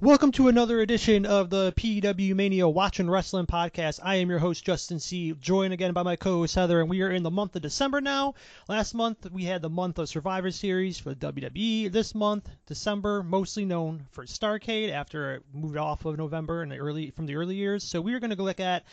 [0.00, 3.98] Welcome to another edition of the PWMania Watching Rasslin Podcast.
[4.00, 7.02] I am your host, Justin C., joined again by my co host, Heather, and we
[7.02, 8.34] are in the month of December now.
[8.68, 11.90] Last month, we had the month of Survivor Series for the WWE.
[11.90, 16.78] This month, December, mostly known for Starrcade after it moved off of November in the
[16.78, 17.82] early from the early years.
[17.82, 18.84] So we are going to look at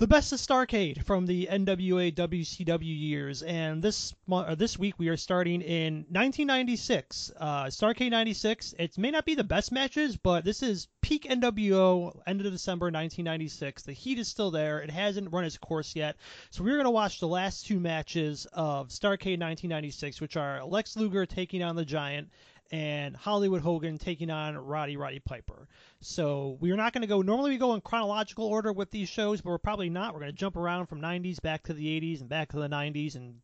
[0.00, 3.42] the best of Starrcade from the NWA WCW years.
[3.42, 7.32] And this uh, this week we are starting in 1996.
[7.38, 8.74] Uh, Starrcade 96.
[8.78, 12.86] It may not be the best matches, but this is peak NWO, end of December
[12.86, 13.82] 1996.
[13.82, 14.80] The heat is still there.
[14.80, 16.16] It hasn't run its course yet.
[16.48, 20.96] So we're going to watch the last two matches of Starrcade 1996, which are Lex
[20.96, 22.30] Luger taking on the Giant
[22.72, 25.68] and Hollywood Hogan taking on Roddy Roddy Piper.
[26.00, 27.22] So we're not going to go.
[27.22, 30.14] Normally we go in chronological order with these shows, but we're probably not.
[30.14, 32.68] We're going to jump around from 90s back to the 80s and back to the
[32.68, 33.36] 90s and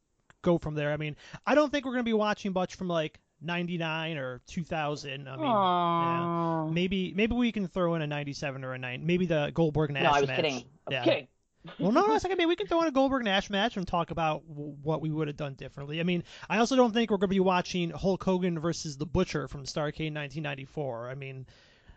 [0.42, 0.92] go from there.
[0.92, 1.16] I mean,
[1.46, 5.28] I don't think we're going to be watching much from like 99 or 2000.
[5.28, 9.04] I mean, yeah, maybe maybe we can throw in a 97 or a 9.
[9.04, 10.36] Maybe the Goldberg Nash No, I was match.
[10.36, 10.54] kidding.
[10.54, 11.04] I was yeah.
[11.04, 11.28] kidding.
[11.78, 13.76] Well, no, no, it's like, I mean, we can throw in a Goldberg Nash match
[13.76, 16.00] and talk about w- what we would have done differently.
[16.00, 19.06] I mean, I also don't think we're going to be watching Hulk Hogan versus the
[19.06, 21.08] Butcher from Starrcade 1994.
[21.08, 21.46] I mean,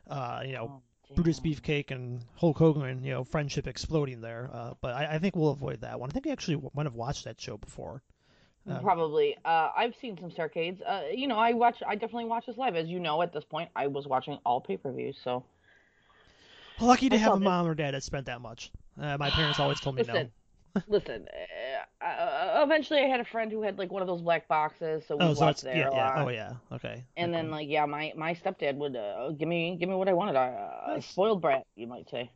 [0.09, 0.81] uh, you know,
[1.11, 1.39] Oh, Brutus.
[1.39, 4.49] Beefcake and Hulk Hogan, you know, friendship exploding there.
[4.53, 6.09] Uh, but I, I think we'll avoid that one.
[6.09, 8.03] I think we actually might have watched that show before.
[8.67, 9.35] Um, Probably.
[9.43, 10.81] Uh, I've seen some Starrcades.
[10.85, 11.77] Uh, you know, I watch.
[11.87, 12.75] I definitely watch this live.
[12.75, 15.17] As you know, at this point, I was watching all pay-per-views.
[15.23, 15.43] So
[16.80, 18.72] Lucky to have a mom or dad that spent that much.
[18.99, 20.13] Uh, my parents always told me no.
[20.13, 20.31] listen,
[20.88, 21.27] listen.
[22.02, 25.05] Uh, uh, eventually, I had a friend who had like one of those black boxes,
[25.08, 26.11] so we Oh, so watched there yeah, a yeah.
[26.13, 26.13] lot.
[26.16, 26.55] Oh, yeah.
[26.71, 27.05] Okay.
[27.17, 30.13] And then, like, yeah, my my stepdad would uh, give me give me what I
[30.13, 30.36] wanted.
[30.38, 31.05] Uh, a Nice.
[31.09, 32.31] spoiled brat, you might say.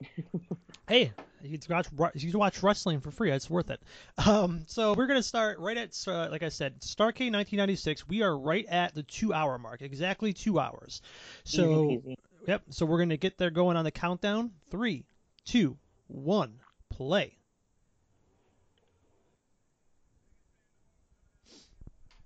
[0.88, 1.12] Hey,
[1.42, 3.30] you can watch you can watch wrestling for free.
[3.30, 3.80] It's worth it.
[4.26, 8.08] Um, so we're gonna start right at uh, like I said, Starrcade 1996.
[8.08, 11.00] We are right at the two hour mark, exactly two hours.
[11.44, 12.16] So Easy peasy.
[12.48, 12.62] Yep.
[12.70, 14.50] So we're gonna get there going on the countdown.
[14.70, 15.04] Three,
[15.44, 15.76] two,
[16.08, 17.36] one, play.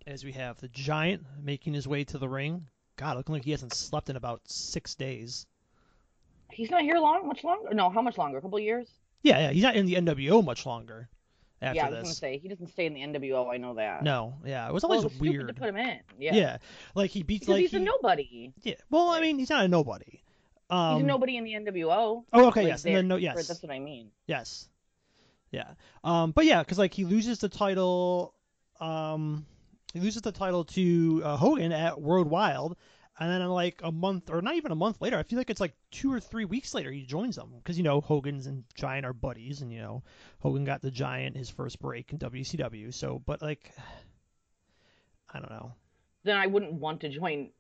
[0.06, 2.66] As we have the Giant making his way to the ring.
[2.96, 5.46] God, looking like he hasn't slept in about six days.
[6.50, 7.72] He's not here long, much longer.
[7.72, 8.38] No, how much longer?
[8.38, 8.88] A couple years.
[9.22, 11.08] Yeah, yeah, he's not in the NWO much longer.
[11.62, 12.02] After yeah, I was this.
[12.02, 13.52] gonna say he doesn't stay in the NWO.
[13.52, 14.02] I know that.
[14.02, 16.00] No, yeah, it was Well, always it was stupid to put him in.
[16.18, 16.34] Yeah.
[16.34, 16.56] yeah.
[16.96, 18.52] like he beats Because like he's a nobody.
[18.62, 20.21] Yeah, well, I mean, he's not a nobody.
[20.72, 22.24] Um, He's nobody in the NWO.
[22.32, 24.10] Oh, okay, Like, yes, and then no, yes, That's what I mean.
[24.26, 24.68] yes,
[25.50, 25.72] yeah.
[26.02, 28.34] Um, but yeah, because like he loses the title,
[28.80, 29.44] um,
[29.92, 32.76] he loses the title to uh, Hogan at Hog Wild,
[33.18, 35.60] and then like a month or not even a month later, I feel like it's
[35.60, 39.04] like two or three weeks later he joins them because you know Hogan's and Giant
[39.04, 40.02] are buddies, and you know
[40.38, 42.94] Hogan got the Giant his first break in WCW.
[42.94, 43.74] So, but like,
[45.34, 45.74] I don't know.
[46.24, 47.50] Then I wouldn't want to join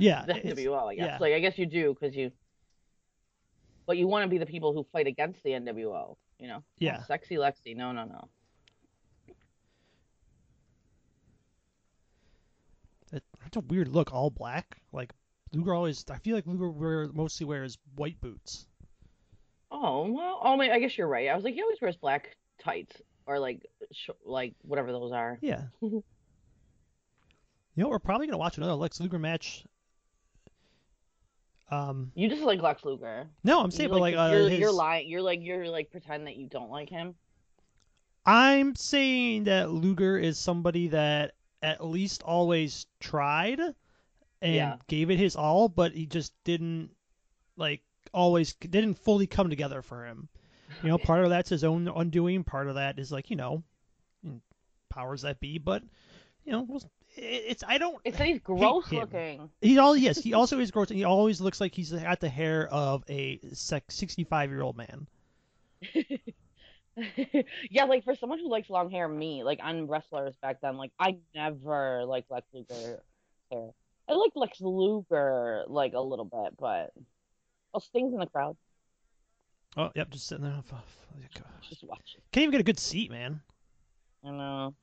[0.00, 0.88] Yeah, the NWO.
[0.90, 1.06] I guess.
[1.06, 1.18] yeah.
[1.20, 2.32] Like I guess you do because you.
[3.86, 6.16] But you want to be the people who fight against the NWO.
[6.38, 6.62] You know.
[6.78, 6.98] Yeah.
[7.00, 7.76] Oh, sexy Lexi.
[7.76, 8.28] No, no, no.
[13.12, 14.80] It's a weird look, all black.
[14.92, 15.12] Like
[15.52, 18.66] Luger always, I feel like Luger wear, mostly wears white boots.
[19.72, 20.40] Oh well.
[20.42, 21.28] Oh, my, I guess you're right.
[21.28, 25.38] I was like, he always wears black tights or like, sh- like whatever those are.
[25.40, 25.62] Yeah.
[25.80, 26.02] you
[27.76, 29.64] know, we're probably gonna watch another Lex Luger match.
[31.70, 33.28] Um, You just like Lex Luger.
[33.44, 35.08] no, I'm You saying, but like, uh, you're, his- you're lying.
[35.08, 37.14] You're like you're like pretend that you don't like him.
[38.26, 41.32] I'm saying that Luger is somebody that
[41.62, 44.76] at least always tried and Yeah.
[44.88, 46.90] gave it his all, but he just didn't
[47.56, 47.82] like
[48.12, 50.28] always didn't fully come together for him.
[50.82, 52.44] You know, part of that's his own undoing.
[52.44, 53.62] Part of that is like you know,
[54.88, 55.58] powers that be.
[55.58, 55.82] But
[56.44, 57.98] you know, we'll- it's I don't.
[58.04, 59.50] It's that he's gross looking.
[59.60, 60.90] He all yes, he also is gross.
[60.90, 65.06] and He always looks like he's got the hair of a sixty-five year old man.
[67.70, 70.92] yeah, like for someone who likes long hair, me, like on wrestlers back then, like
[70.98, 73.02] I never liked Lex Luger
[73.50, 73.70] hair.
[74.08, 76.92] I like Lex Luger like a little bit, but
[77.74, 78.56] oh, Sting's in the crowd.
[79.76, 80.62] Oh, yep, just sitting there.
[80.72, 80.82] Oh.
[81.68, 82.22] Just watch it.
[82.32, 83.40] Can't even get a good seat, man.
[84.24, 84.74] I know.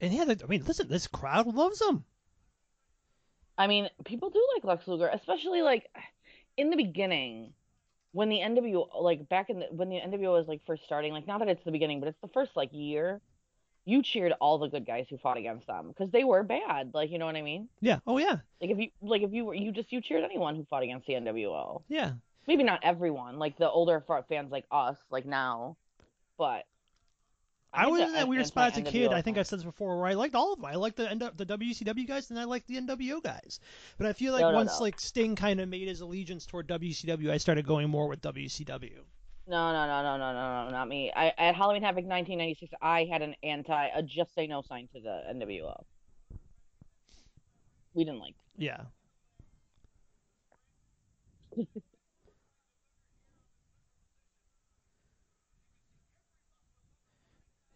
[0.00, 2.04] And yeah, I mean, listen, this crowd loves him.
[3.58, 5.86] I mean, people do like Lex Luger, especially like
[6.56, 7.52] in the beginning
[8.12, 11.12] when the NWO, like back in the when the NWO was like first starting.
[11.12, 13.20] Like not that it's the beginning, but it's the first like year.
[13.84, 16.92] You cheered all the good guys who fought against them because they were bad.
[16.94, 17.68] Like you know what I mean?
[17.80, 17.98] Yeah.
[18.06, 18.38] Oh yeah.
[18.60, 21.06] Like if you like if you were you just you cheered anyone who fought against
[21.06, 21.82] the NWO.
[21.88, 22.12] Yeah.
[22.46, 25.76] Maybe not everyone, like the older fa- fans like us, like now,
[26.38, 26.64] but
[27.72, 29.12] I, was in that weird spot as a kid.
[29.12, 29.44] I think I thing.
[29.44, 30.66] said this before, where I liked all of them.
[30.66, 33.60] I liked the the WCW guys, and I liked the NWO guys.
[33.98, 34.84] But I feel like No, no, once no.
[34.84, 39.04] like Sting kind of made his allegiance toward WCW, I started going more with WCW.
[39.46, 41.12] No, no, no, no, no, no, no, not me.
[41.14, 45.00] I at Halloween Havoc 1996, I had an anti, a just say no sign to
[45.00, 45.84] the NWO.
[47.94, 48.34] We didn't like.
[48.56, 48.82] Yeah,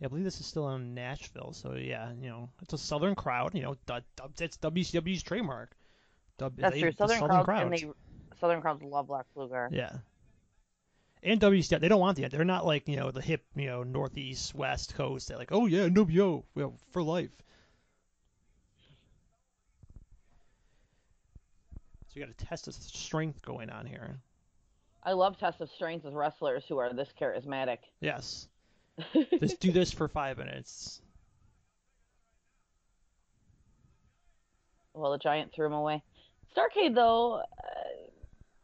[0.04, 3.54] I believe this is still in Nashville, so yeah, you know, it's a Southern crowd.
[3.54, 5.74] You know, that's WCW's trademark.
[6.36, 6.92] That's they- true.
[6.92, 7.94] Southern, Southern crowds, and they
[8.38, 9.68] Southern crowds love Lex Luger.
[9.72, 9.92] Yeah.
[11.22, 12.28] And WCW, they don't want the.
[12.28, 15.28] They're not like you know the hip, you know, Northeast, West Coast.
[15.28, 17.30] They're like, oh yeah, NWO, well, for life.
[22.08, 24.20] So you got a test of strength going on here.
[25.02, 27.78] I love tests of strength with wrestlers who are this charismatic.
[28.00, 28.48] Yes.
[29.40, 31.00] Just do this for five minutes.
[34.94, 36.02] well, the giant threw him away.
[36.56, 37.42] Starrcade though,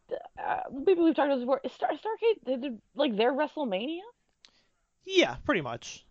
[0.09, 1.61] uh, uh, maybe we've talked about this before.
[1.63, 3.99] Is Star Starrcade they did, like their WrestleMania?
[5.05, 6.05] Yeah, pretty much.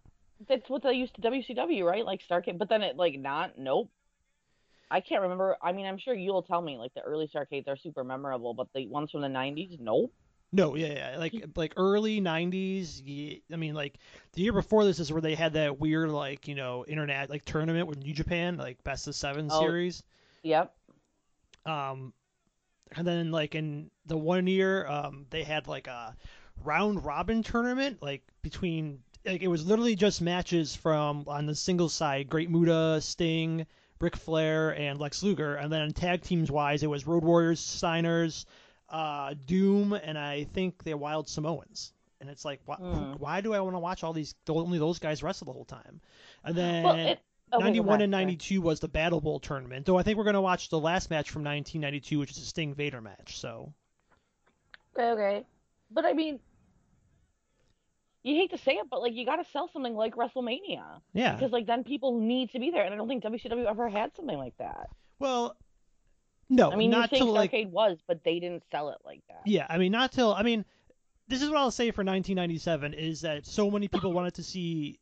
[0.49, 2.05] That's what they used to WCW, right?
[2.05, 3.59] Like Starrcade, but then it like not.
[3.59, 3.91] Nope.
[4.91, 5.57] I can't remember.
[5.63, 6.77] I mean, I'm sure you'll tell me.
[6.77, 10.13] Like the early Starrcades are super memorable, but the ones from the '90s, nope.
[10.53, 13.01] No, yeah, yeah, like like early '90s.
[13.05, 13.95] Yeah, I mean, like
[14.33, 17.45] the year before this is where they had that weird like you know internet like
[17.45, 19.61] tournament with New Japan, like best of seven Oh.
[19.61, 20.03] series.
[20.43, 20.75] Yep.
[21.67, 22.13] Um,
[22.97, 26.17] and then like in the one year, um, they had like a
[26.65, 31.89] round robin tournament, like between like it was literally just matches from on the single
[31.89, 33.67] side, Great Muta, Sting,
[34.01, 38.47] Ric Flair, and Lex Luger, and then tag teams wise, it was Road Warriors, Steiners,
[38.91, 41.93] uh, Doom, and I think they're Wild Samoans.
[42.21, 43.13] And it's like, why, Hmm.
[43.15, 44.35] why do I want to watch all these?
[44.49, 46.01] Only those guys wrestle the whole time.
[46.45, 47.21] And then Well, it,
[47.55, 48.25] okay, 91 back, and sorry.
[48.25, 49.87] 92 was the Battle Bowl tournament.
[49.87, 52.45] Though I think we're going to watch the last match from 1992, which is a
[52.45, 53.39] Sting Vader match.
[53.39, 53.73] So
[54.95, 55.47] Okay, okay.
[55.91, 56.41] But I mean,
[58.23, 61.35] you hate to say it, but like you got to sell something like WrestleMania yeah.
[61.35, 64.15] because like then people need to be there, and I don't think WCW ever had
[64.15, 64.91] something like that.
[65.19, 65.57] Well,
[66.51, 69.41] no, I mean, not till like Starrcade was, but they didn't sell it like that.
[69.47, 69.67] yeah.
[69.71, 70.65] I mean, not till I mean,
[71.29, 74.99] this is what I'll say for 1997 is that so many people wanted to see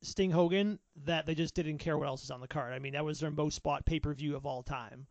[0.00, 2.72] Sting Hogan that they just didn't care what else is on the card.
[2.72, 5.06] I mean, that was their most bought pay per view of all time.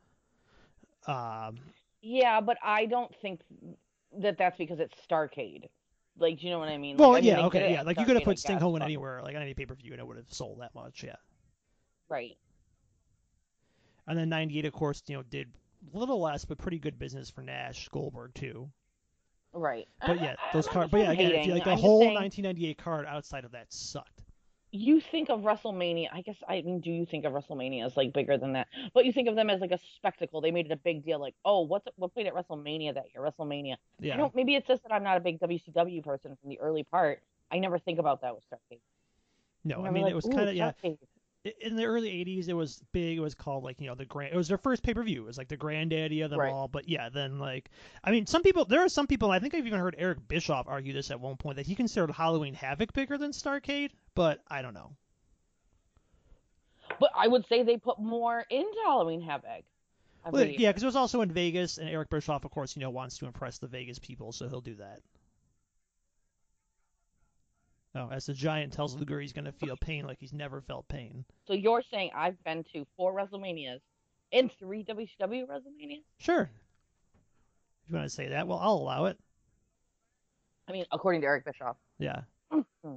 [1.08, 1.58] Um,
[2.02, 3.42] Yeah, but I don't think
[4.22, 5.70] that that's because it's Starrcade.
[6.18, 6.98] Like, do you know what I mean?
[6.98, 7.82] well, like, I mean, yeah, they okay, yeah.
[7.84, 9.76] Like you could have put Sting guess, Hogan but- anywhere, like on any pay per
[9.76, 11.04] view, and it would have sold that much.
[11.04, 11.16] Yeah.
[12.10, 12.38] Right.
[14.08, 15.48] And then 98, of course, you know, did
[15.94, 18.69] little less, but pretty good business for Nash, Goldberg too.
[19.54, 19.88] Right.
[20.06, 20.92] But yeah, those cards.
[20.92, 21.45] But yeah, again, hating.
[21.48, 24.24] you like the I'm whole saying, 1998 card outside of that sucked.
[24.74, 26.07] You think of WrestleMania.
[26.13, 28.68] I guess I mean, do you think of WrestleMania as like bigger than that?
[28.94, 30.39] But you think of them as like a spectacle.
[30.39, 31.19] They made it a big deal.
[31.19, 33.22] Like, oh, what's what played at WrestleMania that year?
[33.22, 33.74] WrestleMania.
[33.74, 34.16] I Yeah.
[34.16, 34.33] don't.
[34.33, 37.22] Maybe it's just that I'm not a big WCW person from the early part.
[37.51, 38.80] I never think about that with Starrcade.
[39.66, 40.72] No, I mean like, it was kind of yeah.
[41.46, 43.18] Starrcade." i- In the early 80s, it was big.
[43.18, 44.34] It was called like you know the grand.
[44.34, 45.24] It was their first pay per view.
[45.24, 46.52] It was like the granddaddy of them Right.
[46.52, 46.68] all.
[46.68, 47.70] But yeah, then like
[48.04, 48.66] I mean, some people.
[48.66, 49.32] There are some people.
[49.32, 52.12] I think I've even heard Eric Bischoff argue this at one point that he considered
[52.12, 53.92] Halloween Havoc bigger than Starrcade.
[54.16, 54.92] But I don't know.
[57.00, 59.64] But I would say they put more into Halloween Havoc.
[60.30, 62.92] Well, yeah, because it was also in Vegas, and Eric Bischoff, of course, you know,
[62.92, 65.00] wants to impress the Vegas people, so he'll do that.
[67.94, 69.02] Oh, as the Giant tells mm-hmm.
[69.02, 71.26] Luger he's going to feel pain like he's never felt pain.
[71.45, 73.80] So you're saying I've been to four WrestleManias
[74.31, 76.04] and three WCW WrestleManias?
[76.19, 76.50] Sure.
[77.83, 79.18] If you want to say that, well, I'll allow it.
[80.68, 81.76] I mean, according to Eric Bischoff.
[82.00, 82.21] Yeah.
[82.54, 82.95] Mm-hmm.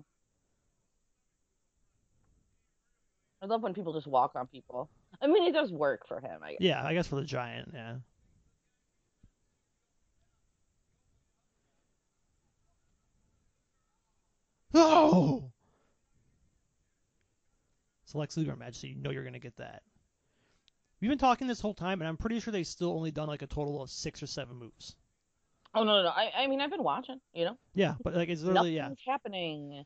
[3.42, 4.88] I love when people just walk on people.
[5.20, 6.40] I mean, it does work for him.
[6.42, 6.58] I guess.
[6.60, 7.96] Yeah, I guess for the Giant, yeah.
[14.74, 15.50] Oh!
[18.04, 19.82] It's a Lex Luger match, so you know you're going to get that.
[21.00, 23.42] We've been talking this whole time, and I'm pretty sure they've still only done like
[23.42, 24.96] a total of six or seven moves.
[25.74, 26.08] Oh no, no, no.
[26.08, 27.20] I, I mean, I've been watching.
[27.34, 29.12] You know, Yeah, but like it's literally nothing's yeah.
[29.12, 29.84] happening.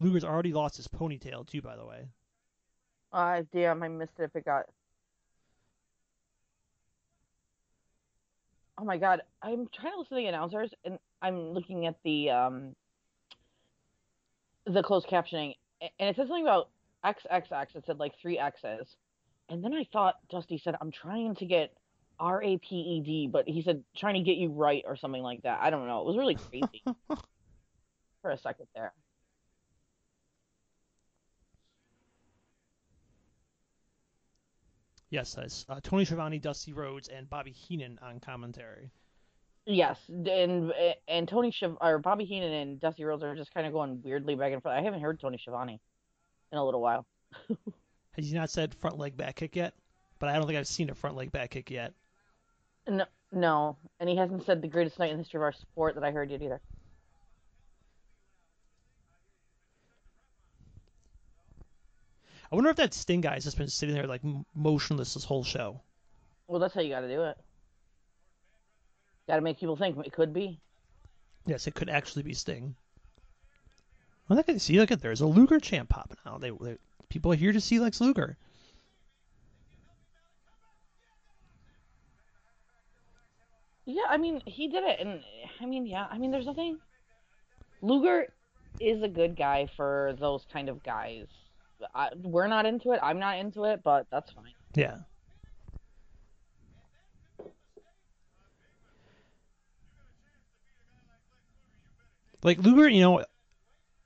[0.00, 2.06] Luger's already lost his ponytail too, by the way.
[3.12, 4.24] Ah, damn, I missed it.
[4.24, 4.66] If it got.
[8.80, 12.30] Oh my god, I'm trying to listen to the announcers, and I'm looking at the
[12.30, 12.76] um.
[14.66, 16.68] The closed captioning, and it said something about
[17.02, 17.74] XXX.
[17.74, 18.96] It said like three X's,
[19.48, 21.72] and then I thought Dusty said, "I'm trying to get
[22.20, 25.22] R A P E D, but he said trying to get you right or something
[25.22, 25.60] like that.
[25.62, 26.00] I don't know.
[26.00, 26.84] It was really crazy
[28.22, 28.92] for a second there.
[35.10, 38.90] Yes, that's uh, Tony Schiavone, Dusty Rhodes, and Bobby Heenan on commentary.
[39.64, 40.72] Yes, and
[41.06, 44.34] and Tony Schiv or Bobby Heenan and Dusty Rhodes are just kind of going weirdly
[44.34, 44.74] back and forth.
[44.74, 45.80] I haven't heard Tony Schiavone
[46.52, 47.06] in a little while.
[48.12, 49.74] Has he not said front leg back kick yet?
[50.18, 51.92] But I don't think I've seen a front leg back kick yet.
[52.88, 55.94] No, no, and he hasn't said the greatest night in the history of our sport
[55.94, 56.60] that I heard yet either.
[62.50, 64.22] I wonder if that Sting guy's just been sitting there like
[64.54, 65.80] motionless this whole show.
[66.46, 67.36] Well, that's how you got to do it.
[69.26, 70.58] Got to make people think it could be.
[71.44, 72.74] Yes, it could actually be Sting.
[74.28, 76.40] Well, look at see, look at there's a Luger chant popping out.
[76.40, 76.78] They, they
[77.08, 78.36] people are here to see Lex Luger.
[83.84, 85.22] Yeah, I mean he did it, and
[85.60, 86.78] I mean yeah, I mean there's nothing.
[87.80, 88.32] Luger
[88.80, 91.26] is a good guy for those kind of guys.
[91.94, 93.00] I, we're not into it.
[93.02, 94.52] I'm not into it, but that's fine.
[94.74, 94.98] Yeah.
[102.42, 103.24] Like Luger, you know,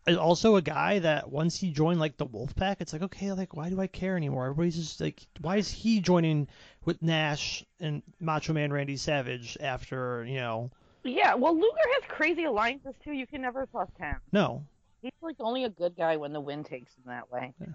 [0.07, 3.55] is also a guy that once he joined like the Wolfpack, it's like okay, like
[3.55, 4.45] why do I care anymore?
[4.47, 6.49] Everybody's just like, why is he joining
[6.85, 10.71] with Nash and Macho Man Randy Savage after you know?
[11.05, 13.13] Yeah, well, Luger has crazy alliances too.
[13.13, 14.17] You can never trust him.
[14.33, 14.65] No.
[15.03, 17.53] He's like only a good guy when the wind takes him that way.
[17.61, 17.67] Yeah.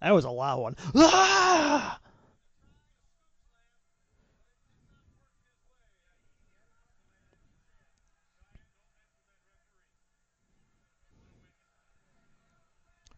[0.00, 0.76] That was a loud one.
[0.94, 1.98] Ah!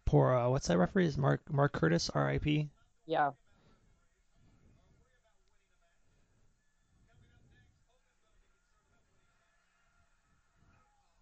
[0.06, 1.04] Poor uh, what's that referee?
[1.04, 2.70] Is Mark Mark Curtis, R.I.P.
[3.04, 3.32] Yeah.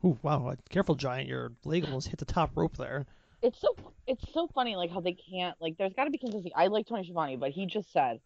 [0.06, 0.54] Ooh, wow!
[0.68, 1.28] Careful, giant!
[1.28, 3.06] Your leg almost hit the top rope there.
[3.42, 3.74] It's so
[4.06, 5.76] it's so funny, like how they can't like.
[5.76, 6.52] There's got to be consistency.
[6.54, 8.20] I like Tony Schiavone, but he just said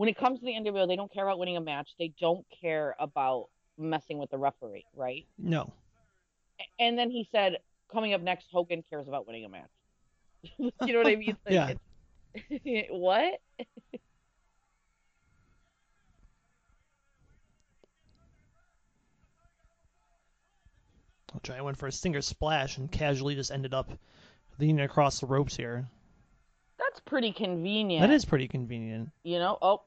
[0.00, 1.90] when it comes to the NWO, they don't care about winning a match.
[1.98, 5.26] They don't care about messing with the referee, right?
[5.38, 5.72] No.
[6.78, 7.58] And then he said,
[7.92, 9.70] coming up next, Hogan cares about winning a match.
[10.58, 11.36] you know what I mean?
[11.46, 11.78] Like,
[12.64, 12.82] yeah.
[12.90, 13.40] what?
[21.32, 21.56] I'll try.
[21.56, 23.90] I went for a stinger splash and casually just ended up
[24.58, 25.86] leaning across the ropes here.
[26.78, 28.06] That's pretty convenient.
[28.06, 29.10] That is pretty convenient.
[29.22, 29.58] You know?
[29.60, 29.82] Oh.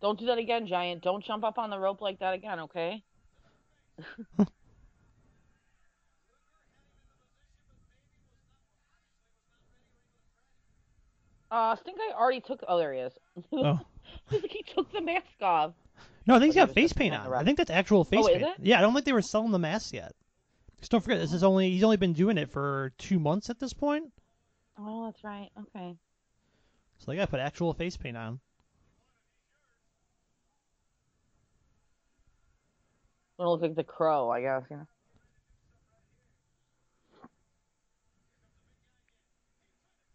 [0.00, 1.02] Don't do that again, Giant.
[1.02, 3.02] Don't jump up on the rope like that again, okay?
[11.50, 12.62] Uh, think I already took.
[12.68, 13.12] Oh, there he is.
[13.52, 13.80] Oh.
[14.30, 15.72] he took the mask off.
[16.28, 17.32] No, I think he's got face paint on.
[17.32, 18.42] I think that's actual oh, face oh, paint.
[18.42, 18.54] Is it?
[18.60, 20.12] Yeah, I don't think they were selling the masks yet.
[20.78, 23.58] Just don't forget, this is only he's only been doing it for two months at
[23.58, 24.12] this point.
[24.78, 25.48] Oh, that's right.
[25.58, 25.96] Okay.
[26.98, 28.40] So they gotta put actual face paint on.
[33.38, 34.62] Gonna look like the crow, I guess.
[34.70, 34.86] You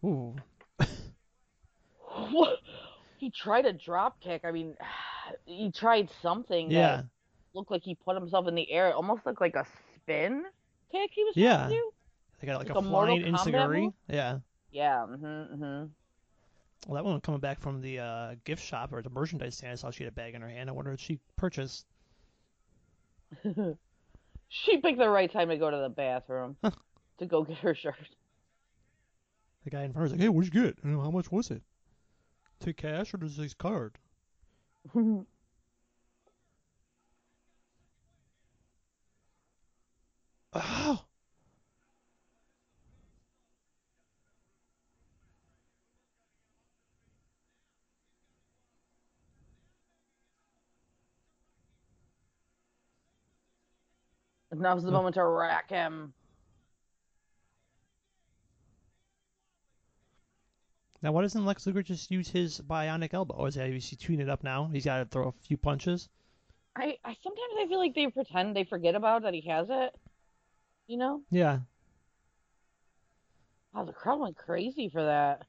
[0.03, 0.35] know.
[0.79, 0.85] Ooh.
[2.31, 2.59] what?
[3.17, 4.41] He tried a drop kick.
[4.43, 4.75] I mean,
[5.45, 6.71] he tried something.
[6.71, 6.97] Yeah.
[6.97, 7.05] That
[7.53, 8.89] looked like he put himself in the air.
[8.89, 9.65] It almost looked like a
[9.95, 10.43] spin
[10.91, 11.67] kick he was yeah.
[11.67, 11.89] trying.
[12.39, 13.93] They got like, Like a a flying enzuigiri.
[14.09, 14.39] Yeah.
[14.71, 15.05] Yeah.
[15.09, 15.57] Mhm.
[15.57, 15.89] Mhm.
[16.87, 19.71] Well, that one coming back from the uh, gift shop or the merchandise stand.
[19.71, 20.69] I saw she had a bag in her hand.
[20.69, 21.85] I wonder if she purchased.
[24.49, 26.57] she picked the right time to go to the bathroom
[27.19, 27.95] to go get her shirt.
[29.63, 30.77] The guy in front was like, "Hey, what'd you get?
[30.83, 31.61] And how much was it?
[32.59, 33.97] Take cash or does this card?"
[40.53, 41.05] Oh.
[54.51, 54.93] Now's the Hmm.
[54.93, 56.13] moment to rack him.
[61.03, 63.35] Now, why doesn't Lex Luger just use his bionic elbow?
[63.35, 64.69] Or is he, is he tuning it up now?
[64.71, 66.07] He's got to throw a few punches.
[66.77, 69.93] I, I sometimes I feel like they pretend they forget about that he has it.
[70.87, 71.21] You know?
[71.29, 71.59] Yeah.
[73.73, 75.41] Wow, the crowd went crazy for that.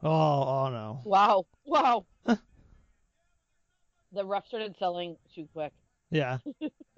[0.00, 1.00] Oh, oh no.
[1.04, 2.06] Wow, wow.
[4.12, 5.72] the ref started selling too quick.
[6.10, 6.38] Yeah.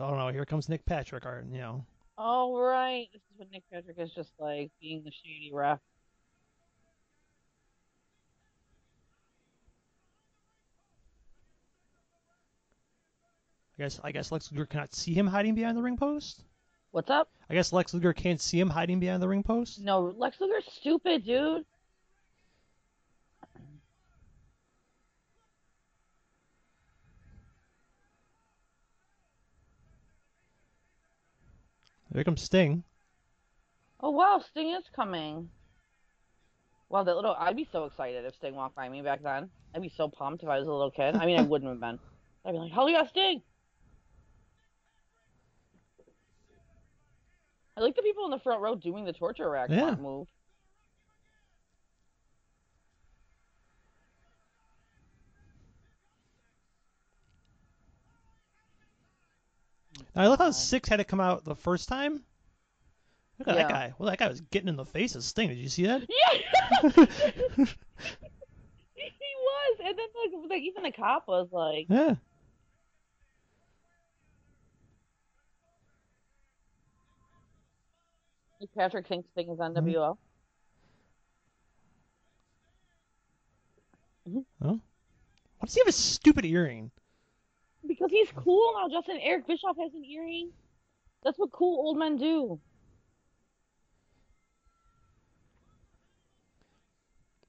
[0.00, 1.84] Oh no, here comes Nick Patrick, or you know.
[2.16, 5.80] Oh right, this is what Nick Patrick is just like being the shady ref.
[13.78, 16.44] I guess I guess Lex Luger cannot see him hiding behind the ring post.
[16.92, 17.28] What's up?
[17.50, 19.80] I guess Lex Luger can't see him hiding behind the ring post.
[19.80, 21.64] No, Lex Luger's stupid, dude.
[32.18, 32.82] Here comes Sting.
[34.00, 35.48] Oh wow, Sting is coming.
[36.88, 39.48] Wow, that little I'd be so excited if Sting walked by me back then.
[39.72, 41.14] I'd be so pumped if I was a little kid.
[41.14, 42.00] I mean I wouldn't have been.
[42.44, 43.40] I'd be like, Hell yeah, Sting!
[47.76, 49.94] I like the people in the front row doing the torture rack Yeah.
[49.94, 50.26] move.
[60.18, 62.24] I love how Syxx had to come out the first time.
[63.38, 63.94] Look at that guy.
[63.98, 65.48] Well, that guy was getting in the face of Sting.
[65.48, 66.02] Did you see that?
[66.02, 66.40] Yeah,
[66.82, 67.04] he
[69.38, 70.08] was, and then
[70.42, 72.16] like, like even the cop was like, yeah.
[78.76, 79.88] Patrick thinks Sting is on Mm-hmm.
[79.88, 80.18] NWO.
[84.58, 84.80] Why
[85.64, 86.90] does he have a stupid earring?
[87.86, 89.18] Because he's cool now, Justin.
[89.22, 90.50] Eric Bischoff has an earring.
[91.24, 92.58] That's what cool old men do.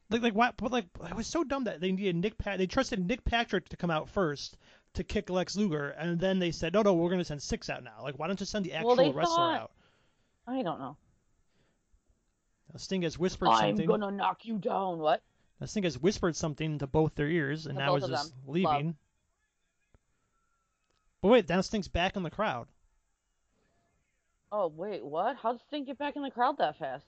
[0.09, 0.51] Like, like, why?
[0.57, 2.37] But like, it was so dumb that they needed Nick.
[2.37, 4.57] Pat- they trusted Nick Patrick to come out first
[4.95, 7.83] to kick Lex Luger, and then they said, "No, no, we're gonna send Syxx out
[7.83, 9.71] now." Like, why don't you send the actual Well, wrestler thought- out?
[10.47, 10.97] I don't know.
[12.73, 13.85] Now, Sting has whispered I'm something.
[13.87, 14.97] gonna knock you down.
[14.97, 15.21] What?
[15.59, 18.97] Now, Sting has whispered something to both their ears, and To now is just leaving.
[21.21, 22.67] But wait, now Sting's back in the crowd.
[24.51, 25.35] Oh wait, what?
[25.37, 27.05] How did Sting get back in the crowd that fast?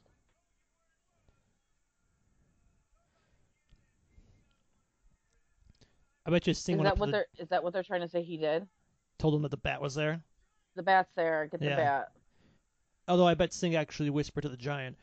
[6.26, 7.28] I bet you Sting Is that what the, they're?
[7.40, 8.68] Is that what they're trying to say he did?
[9.18, 10.22] told him that the bat was there.
[10.76, 11.48] The bat's there.
[11.48, 11.76] Get the Yeah.
[11.76, 12.12] bat.
[13.08, 14.98] Although I bet Sting actually whispered to the giant,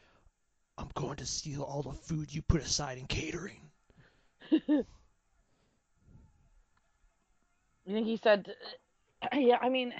[0.77, 3.71] "I'm going to steal all the food you put aside in catering."
[7.89, 8.55] You think he said?
[9.33, 9.93] Yeah, I mean,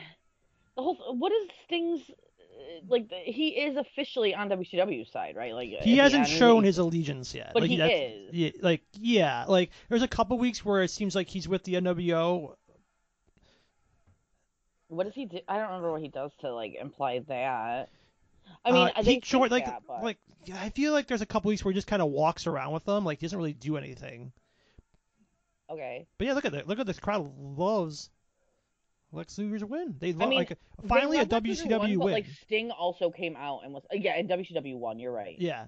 [0.77, 1.17] the whole.
[1.19, 2.03] What is Sting's?
[2.09, 2.15] uh,
[2.89, 5.55] Like the, he is officially on WCW side, right?
[5.55, 7.51] Like He hasn't end, shown his allegiance yet.
[7.53, 8.35] But like, he is.
[8.35, 11.75] Yeah, like yeah, like there's a couple weeks where it seems like he's with the
[11.75, 12.55] NWO.
[14.89, 15.41] What does he do?
[15.49, 17.91] I don't remember what he does to like imply that.
[18.65, 20.03] I mean, uh, he short like that, but...
[20.03, 20.19] like
[20.55, 22.85] I feel like there's a couple weeks where he just kind of walks around with
[22.85, 24.33] them, like he doesn't really do anything.
[25.71, 26.07] okay.
[26.17, 26.69] But yeah, look at that.
[26.69, 28.11] Look at this crowd loves
[29.13, 29.95] Lex Luger's win.
[29.99, 31.99] They love mean, like finally They a WCW won, win.
[31.99, 34.99] But like Sting also came out and was uh, yeah, and WCW won.
[34.99, 35.37] You're right.
[35.39, 35.67] Yeah,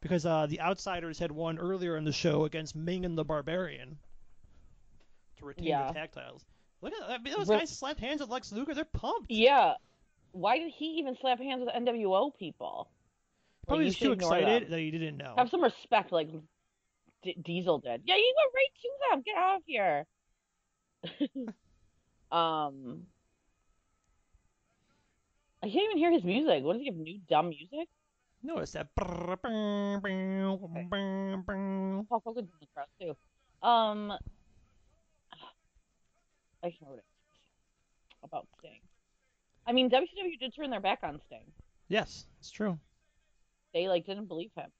[0.00, 3.96] because uh, the Outsiders had won earlier in the show against Meng and the Barbarian
[5.38, 5.88] to retain Yeah.
[5.88, 6.44] the tag titles.
[6.82, 7.20] Look at that!
[7.20, 8.74] I mean, those guys slapped hands with Lex Luger.
[8.74, 9.30] They're pumped.
[9.30, 9.74] Yeah.
[10.32, 12.90] Why did he even slap hands with NWO people?
[13.66, 14.70] Probably just should too excited them.
[14.70, 15.34] that he didn't know.
[15.36, 16.28] Have some respect, like
[17.22, 18.02] D- Diesel did.
[18.04, 19.22] Yeah, you go right to them.
[19.24, 20.06] Get out of here.
[22.32, 23.06] um,
[25.62, 26.62] I can't even hear his music.
[26.62, 26.96] What does he have?
[26.96, 27.88] New dumb music?
[28.42, 28.94] No, it's that.
[28.94, 29.36] Paul
[32.24, 33.16] Hogan's in the crowd too.
[33.66, 34.12] Um,
[36.62, 37.02] I can't remember
[38.22, 38.80] about Sting.
[39.66, 41.44] I mean, WCW did turn their back on Sting.
[41.88, 42.78] Yes, it's true.
[43.74, 44.70] They like didn't believe him.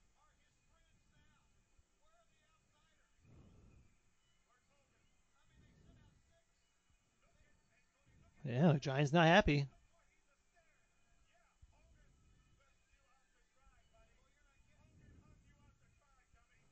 [8.48, 9.66] Yeah, the Giant's not happy.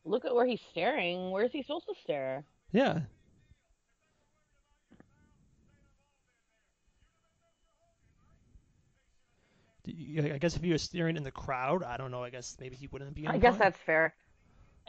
[0.04, 1.30] Look at where he's staring.
[1.32, 2.44] Where is he supposed to stare?
[2.72, 3.00] Yeah.
[9.88, 12.24] I guess if he was staring in the crowd, I don't know.
[12.24, 13.26] I guess maybe he wouldn't be.
[13.26, 13.58] I guess front.
[13.58, 14.14] that's fair.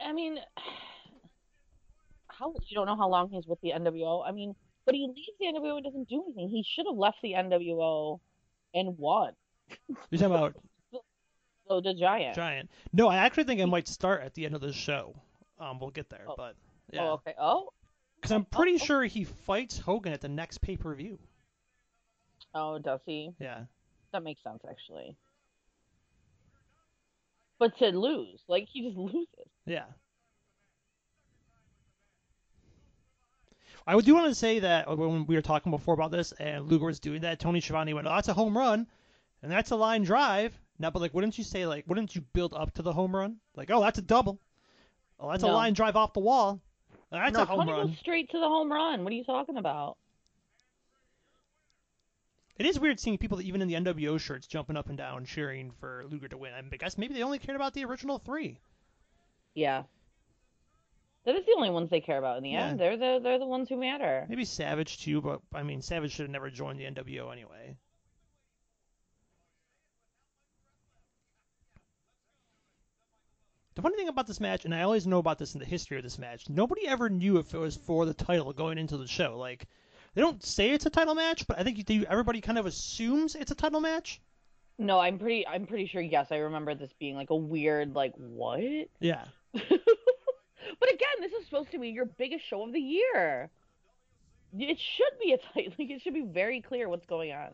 [0.02, 0.38] I mean,
[2.28, 4.26] how you don't know how long he's with the NWO.
[4.26, 4.54] I mean,
[4.88, 6.48] but he leaves the NWO and doesn't do anything.
[6.48, 8.20] He should have left the NWO
[8.72, 9.32] and won.
[10.10, 10.54] You're talking about
[11.68, 12.34] So the Giant.
[12.34, 12.70] Giant.
[12.94, 15.14] No, I actually think I might start at the end of the show.
[15.60, 16.34] Um, we'll get there, Oh.
[16.38, 16.54] but
[16.96, 17.34] Oh, okay.
[17.38, 17.68] Oh,
[18.16, 18.78] because I'm pretty oh.
[18.78, 21.18] sure he fights Hogan at the next pay per view.
[22.54, 23.32] oh, does he?
[23.38, 23.64] Yeah.
[24.14, 25.16] That makes sense actually.
[27.58, 29.28] But to lose, like he just loses.
[29.66, 29.84] Yeah.
[33.88, 36.66] I do want to say that uh, when we were talking before about this and
[36.66, 38.86] Luger was doing that, Tony Schiavone went, "Oh, that's a home run,"
[39.42, 40.52] and that's a line drive.
[40.78, 43.38] Now, but like, wouldn't you say like, wouldn't you build up to the home run?
[43.56, 44.38] Like, oh, that's a double.
[45.18, 46.60] Oh, that's a line drive off the wall.
[47.10, 47.86] That's no, a home Tony run.
[47.88, 49.04] goes straight to the home run.
[49.04, 49.96] What are you talking about?
[52.58, 55.24] It is weird seeing people that even in the NWO shirts jumping up and down
[55.24, 56.52] cheering for Luger to win.
[56.52, 58.58] I guess maybe they only cared about the original three.
[59.54, 59.84] Yeah.
[61.24, 62.68] That is the only ones they care about in the Yeah.
[62.68, 62.80] end.
[62.80, 64.26] They're the they're the ones who matter.
[64.28, 67.76] Maybe Savage too, but I mean Savage should have never joined the NWO anyway.
[73.74, 75.96] The funny thing about this match, and I always know about this in the history
[75.98, 79.06] of this match, nobody ever knew if it was for the title going into the
[79.06, 79.38] show.
[79.38, 79.68] Like,
[80.14, 83.36] they don't say it's a title match, but I think they, everybody kind of assumes
[83.36, 84.20] it's a title match.
[84.78, 88.14] No, I'm pretty I'm pretty sure yes, I remember this being like a weird like
[88.16, 88.60] what?
[89.00, 89.24] Yeah.
[91.20, 93.50] this is supposed to be your biggest show of the year.
[94.58, 97.48] It should be a tight like it should be very clear what's going on.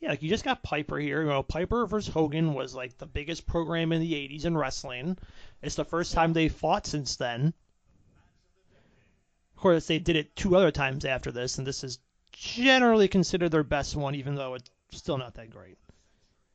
[0.00, 1.22] Yeah, like you just got Piper here.
[1.22, 5.18] You know, Piper versus Hogan was like the biggest program in the '80s in wrestling.
[5.60, 7.52] It's the first time they fought since then.
[9.56, 11.98] Of course, they did it two other times after this, and this is
[12.32, 15.76] generally considered their best one, even though it's still not that great.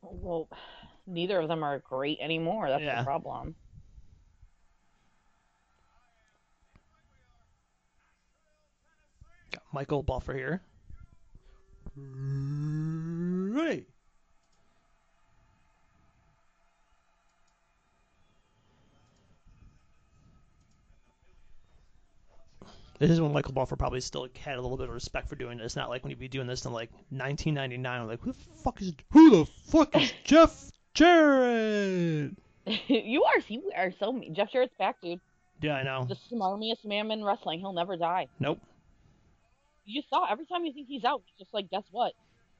[0.01, 0.47] Well,
[1.05, 2.69] neither of them are great anymore.
[2.69, 2.99] That's Yeah.
[2.99, 3.55] the problem.
[9.53, 10.61] Got Michael Buffer here.
[11.95, 13.85] Right.
[22.97, 25.57] This is when Michael Buffer probably still had a little bit of respect for doing
[25.57, 25.75] this.
[25.75, 28.07] Not like when you'd be doing this in like 1999.
[28.07, 32.31] Like, who the fuck is who the fuck is Jeff Jarrett?
[32.87, 34.33] you are you are so mean.
[34.33, 35.19] Jeff Jarrett's back, dude.
[35.61, 36.05] Yeah, I know.
[36.05, 37.59] The smarmiest man in wrestling.
[37.59, 38.27] He'll never die.
[38.39, 38.59] Nope.
[39.85, 42.13] You saw every time you think he's out, he's just like, guess what?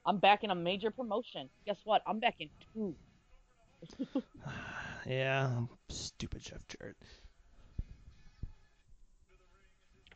[0.05, 1.49] I'm back in a major promotion.
[1.65, 2.01] Guess what?
[2.05, 2.95] I'm back in two.
[5.05, 6.95] Yeah, stupid Jeff Jarrett.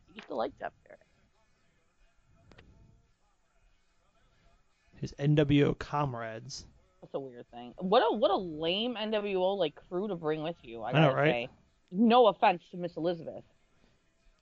[0.08, 1.02] You used to like Jeff Jarrett.
[4.98, 6.64] His NWO comrades.
[7.02, 7.74] That's a weird thing.
[7.78, 10.82] What a what a lame NWO like crew to bring with you.
[10.82, 11.30] I I know, gotta right?
[11.32, 11.48] say.
[11.90, 13.44] No offense to Miss Elizabeth.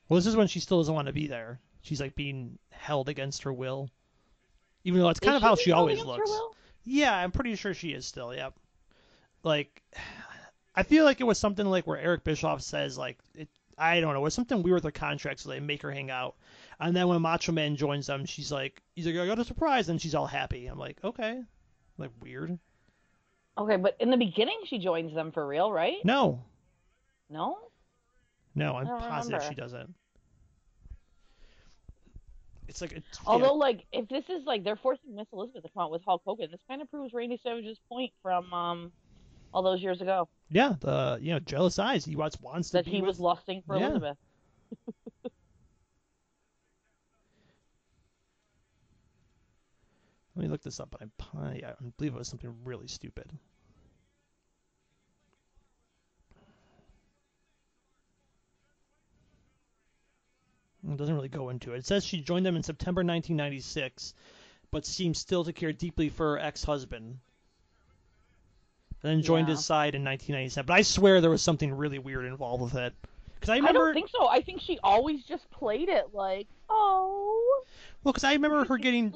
[0.09, 1.59] Well, this is when she still doesn't want to be there.
[1.87, 3.88] She's like being held against her will.
[4.83, 6.29] Even though it's kind Is of how she always looks.
[6.85, 8.35] Yeah, I'm pretty sure she is still.
[8.35, 8.55] Yep.
[9.44, 9.83] Like,
[10.75, 13.49] I feel like it was something like where Eric Bischoff says like it.
[13.79, 14.20] I don't know.
[14.20, 16.35] It was something weird with her contract, so they make her hang out.
[16.81, 19.88] And then when Macho Man joins them, she's like, he's like, I got a surprise,
[19.88, 20.66] and she's all happy.
[20.66, 21.40] I'm like, okay,
[21.99, 22.59] like weird.
[23.57, 26.05] Okay, but in the beginning she joins them for real, right?
[26.05, 26.42] No,
[27.31, 27.59] No?
[28.57, 29.94] no, I'm positive she doesn't.
[32.68, 33.31] It's like it's, yeah.
[33.33, 36.22] Although, like, if this is like they're forcing Miss Elizabeth to come out with Hulk
[36.24, 38.92] Hogan, this kind of proves Randy Savage's point from um
[39.52, 42.05] all those years ago yeah, the you know jealous eyes.
[42.05, 43.87] He wants wants to that be he with was lusting for Yeah.
[43.87, 44.16] Elizabeth.
[50.35, 53.26] Let me look this up, but I, I, I believe it was something really stupid.
[60.88, 61.79] It doesn't really go into it.
[61.79, 64.14] It says she joined them in September 1996,
[64.70, 67.18] but seems still to care deeply for her ex-husband.
[69.03, 69.55] And then joined Yeah.
[69.55, 70.66] his side in 1997.
[70.66, 72.94] But I swear there was something really weird involved with it.
[73.35, 74.27] Because I I remember, don't think so.
[74.27, 77.62] I think she always just played it like, oh.
[78.03, 79.14] well, because I remember her getting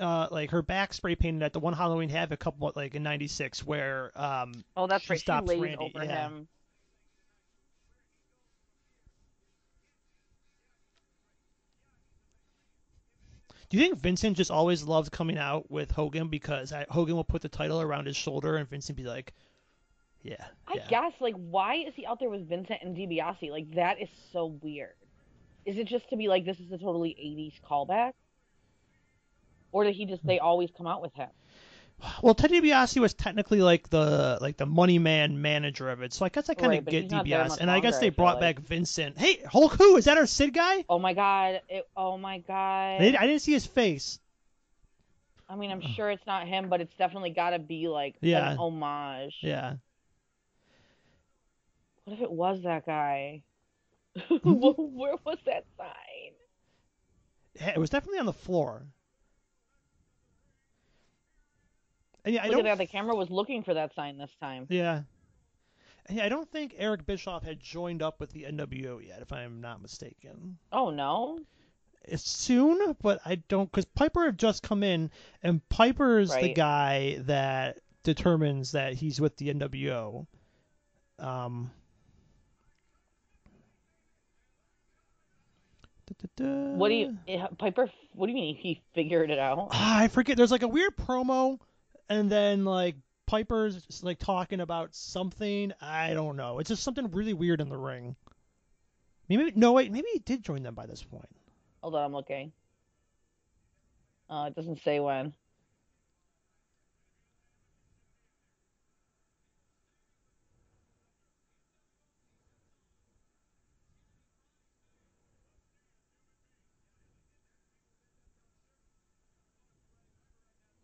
[0.00, 3.64] uh, like her back spray painted at the one Halloween Havoc couple like in '96,
[3.64, 5.18] where um, Oh, that's She right.
[5.18, 6.28] She stops Randy, over yeah.
[6.28, 6.48] him.
[13.72, 17.40] Do you think Vincent just always loved coming out with Hogan because Hogan will put
[17.40, 19.32] the title around his shoulder and Vincent be like,
[20.20, 20.86] yeah, I yeah.
[20.88, 23.50] guess like why is he out there with Vincent and DiBiase?
[23.50, 24.92] Like that is so weird.
[25.64, 28.12] Is it just to be like this is a totally 80s callback?
[29.72, 30.44] Or did he just they hmm.
[30.44, 31.30] always come out with him?
[32.22, 36.24] Well, Ted DiBiase was technically like the like the money man manager of it, so
[36.24, 38.56] I guess I kind of but get DiBiase, and I guess they brought like.
[38.56, 39.18] back Vincent.
[39.18, 40.18] Hey, Hulk, who is that?
[40.18, 40.84] Our Sid guy?
[40.88, 41.60] Oh my god.
[41.68, 42.96] It, oh my god.
[42.96, 44.18] I didn't, I didn't see his face.
[45.48, 48.52] I mean, I'm sure it's not him, but it's definitely got to be like Yeah.
[48.52, 49.36] an homage.
[49.42, 49.74] Yeah.
[52.04, 53.42] What if it was that guy?
[54.42, 56.32] Where was that sign?
[57.60, 58.82] Yeah, It was definitely on the floor.
[62.24, 62.84] And yeah, I Look don't at that.
[62.84, 64.66] The camera was looking for that sign this time.
[64.68, 65.02] Yeah.
[66.10, 69.60] Yeah, I don't think Eric Bischoff had joined up with the NWO yet, if I'm
[69.60, 70.58] not mistaken.
[70.72, 71.38] Oh no.
[72.04, 75.10] it's soon, but I don't because Piper had just come in,
[75.42, 80.26] and Piper's the guy that determines that he's with the NWO.
[81.18, 81.70] Um.
[86.36, 87.88] What do you, eh, Piper?
[88.12, 89.68] What do you mean he figured it out?
[89.70, 90.36] Ah, I forget.
[90.36, 91.58] There's like a weird promo,
[92.12, 92.96] and then like
[93.26, 95.72] Piper's like talking about something.
[95.80, 96.58] I don't know.
[96.58, 98.16] It's just something really weird in the ring.
[99.28, 99.90] Maybe no wait.
[99.90, 101.28] Maybe he did join them by this point.
[101.82, 102.52] Hold on, I'm looking.
[104.28, 105.32] Uh, it doesn't say when.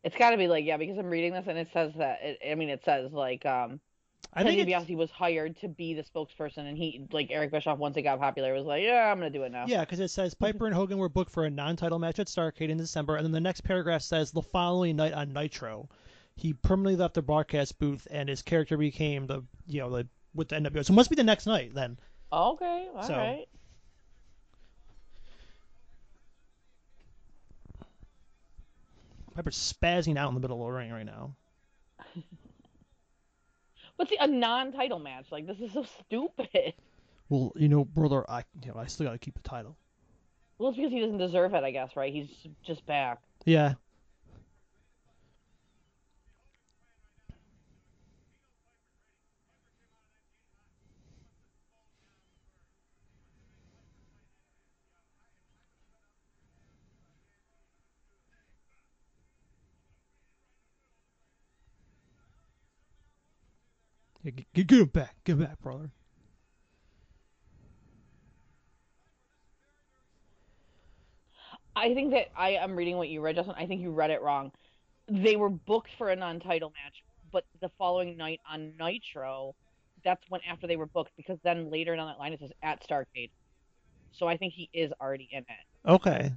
[0.08, 2.38] It's got to be like yeah, because I'm reading this and it says that it,
[2.50, 3.78] I mean it says like um
[4.32, 7.78] I Ted think DiBiase was hired to be the spokesperson and he like Eric Bischoff
[7.78, 9.66] once it got popular was like yeah I'm gonna do it now.
[9.66, 12.70] yeah, because it says Piper and Hogan were booked for a non-title match at Starrcade
[12.70, 15.90] in December, and then the next paragraph says the following night on Nitro,
[16.36, 20.48] he permanently left the broadcast booth and his character became the you know the with
[20.48, 20.84] the NWO.
[20.84, 21.98] So it must be the next night then.
[22.32, 23.46] Okay, all right.
[29.38, 31.34] Piper's spazzing out in the middle of the ring right now.
[33.96, 36.74] But see, a non-title match like this is so stupid.
[37.28, 39.76] Well, you know, brother, I you know I still gotta keep the title.
[40.56, 42.12] Well, it's because he doesn't deserve it, I guess, right?
[42.12, 42.28] He's
[42.62, 43.18] just back.
[43.44, 43.74] Yeah.
[64.22, 65.16] Yeah, get, get, back.
[65.24, 65.90] Get back, brother.
[71.76, 73.54] I think that I am reading what you read, Justin.
[73.56, 74.50] I think you read it wrong.
[75.08, 77.02] They were booked for a non-title match,
[77.32, 79.54] but the following night on Nitro,
[80.04, 82.84] that's when after they were booked because then later down that line it says at
[82.86, 83.30] Starrcade.
[84.12, 85.88] So I think he is already in it.
[85.88, 86.32] Okay.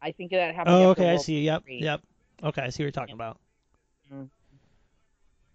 [0.00, 0.76] I think that happened.
[0.76, 1.42] Oh, okay, I see.
[1.42, 1.64] Yep.
[1.64, 1.80] Three.
[1.82, 2.00] Yep.
[2.44, 3.38] Okay, I see what you're talking about.
[4.12, 4.30] Mm.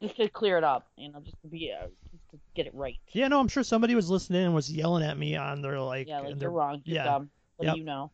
[0.06, 2.76] Just to clear it up, you know, just to be, uh, just to get it
[2.76, 2.98] right.
[3.14, 6.08] Yeah, no, I'm sure somebody was listening and was yelling at me on their like.
[6.08, 6.82] Yeah, like and you're their- wrong.
[6.86, 7.04] You're yeah.
[7.06, 7.30] dumb.
[7.58, 7.74] What Yep.
[7.74, 8.12] do you know?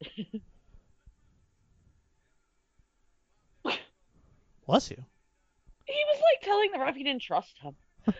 [4.66, 5.02] Bless you.
[5.86, 7.74] He was like telling the ref he didn't trust him.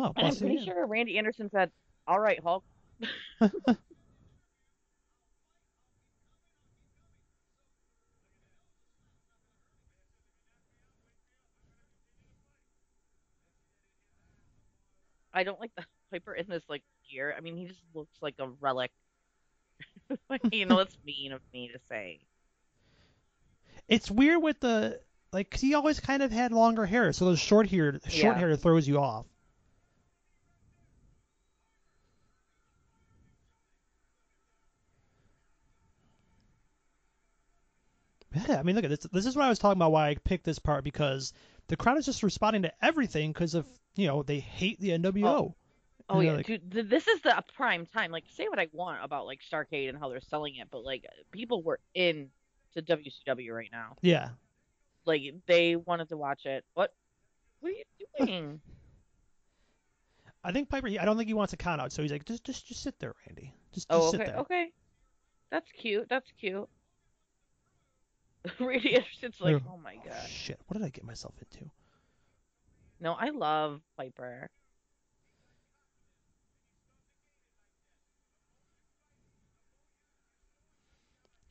[0.00, 0.64] Oh, And I'm pretty you.
[0.64, 1.72] sure Randy Anderson said,
[2.06, 2.62] "All right, Hulk."
[15.32, 17.34] I don't like the Piper in this like gear.
[17.36, 18.90] I mean, he just looks like a relic.
[20.52, 22.20] you know, it's mean of me to say.
[23.88, 25.00] It's weird with the
[25.32, 28.38] like 'cause he always kind of had longer hair, so the short hair, short Yeah.
[28.38, 29.26] hair throws you off.
[38.48, 39.06] Yeah, I mean, look at this.
[39.12, 39.92] This is what I was talking about.
[39.92, 41.32] Why I picked this part because
[41.68, 43.66] the crowd is just responding to everything because of
[43.98, 45.24] you know they hate the NWO.
[45.24, 45.54] Oh
[46.08, 48.10] And oh, yeah, like- dude, this is the prime time.
[48.10, 51.04] Like, say what I want about like Starrcade and how they're selling it, but like
[51.32, 52.30] people were in
[52.74, 53.96] to WCW right now.
[54.00, 54.30] yeah.
[55.04, 56.64] Like they wanted to watch it.
[56.74, 56.92] What?
[57.60, 57.84] What are you
[58.26, 58.60] doing?
[60.44, 60.86] I think Piper.
[60.88, 62.98] I don't think he wants a count out, so he's like, just, just, just sit
[63.00, 63.52] there, Randy.
[63.72, 64.40] Just, just oh, sit okay, there.
[64.40, 64.66] okay.
[65.50, 66.06] That's cute.
[66.08, 66.68] That's cute.
[68.60, 70.28] Randy Anderson's like, oh my Oh, god.
[70.28, 70.60] shit!
[70.66, 71.68] What did I get myself into?
[73.00, 74.48] No, I love Piper.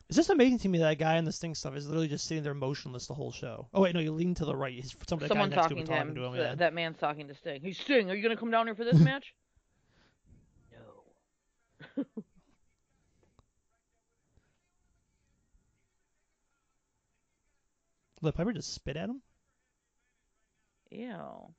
[0.10, 2.26] It's just amazing to me that that guy in the Sting stuff is literally just
[2.28, 3.68] sitting there motionless the whole show.
[3.74, 4.74] Oh wait, no, you lean to the right.
[4.74, 6.08] He's some that Someone next talking to to him him.
[6.08, 6.34] talking to him.
[6.34, 6.56] th- Yeah.
[6.56, 7.62] That man's talking to Sting.
[7.62, 9.34] Hey Sting, are you gonna come down here for this match?
[11.98, 12.04] No.
[18.22, 19.22] Let Piper just spit at him.
[20.98, 21.54] Ew.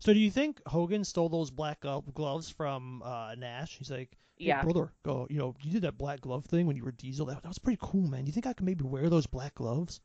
[0.00, 1.80] So do you think Hogan stole those black
[2.14, 3.76] gloves from uh, Nash?
[3.78, 4.62] He's like, hey, Yeah.
[4.62, 5.26] brother, go.
[5.30, 7.26] You know, you did that black glove thing when you were Diesel.
[7.26, 8.24] That, that was pretty cool, man.
[8.24, 10.00] Do you think I could maybe wear those black gloves?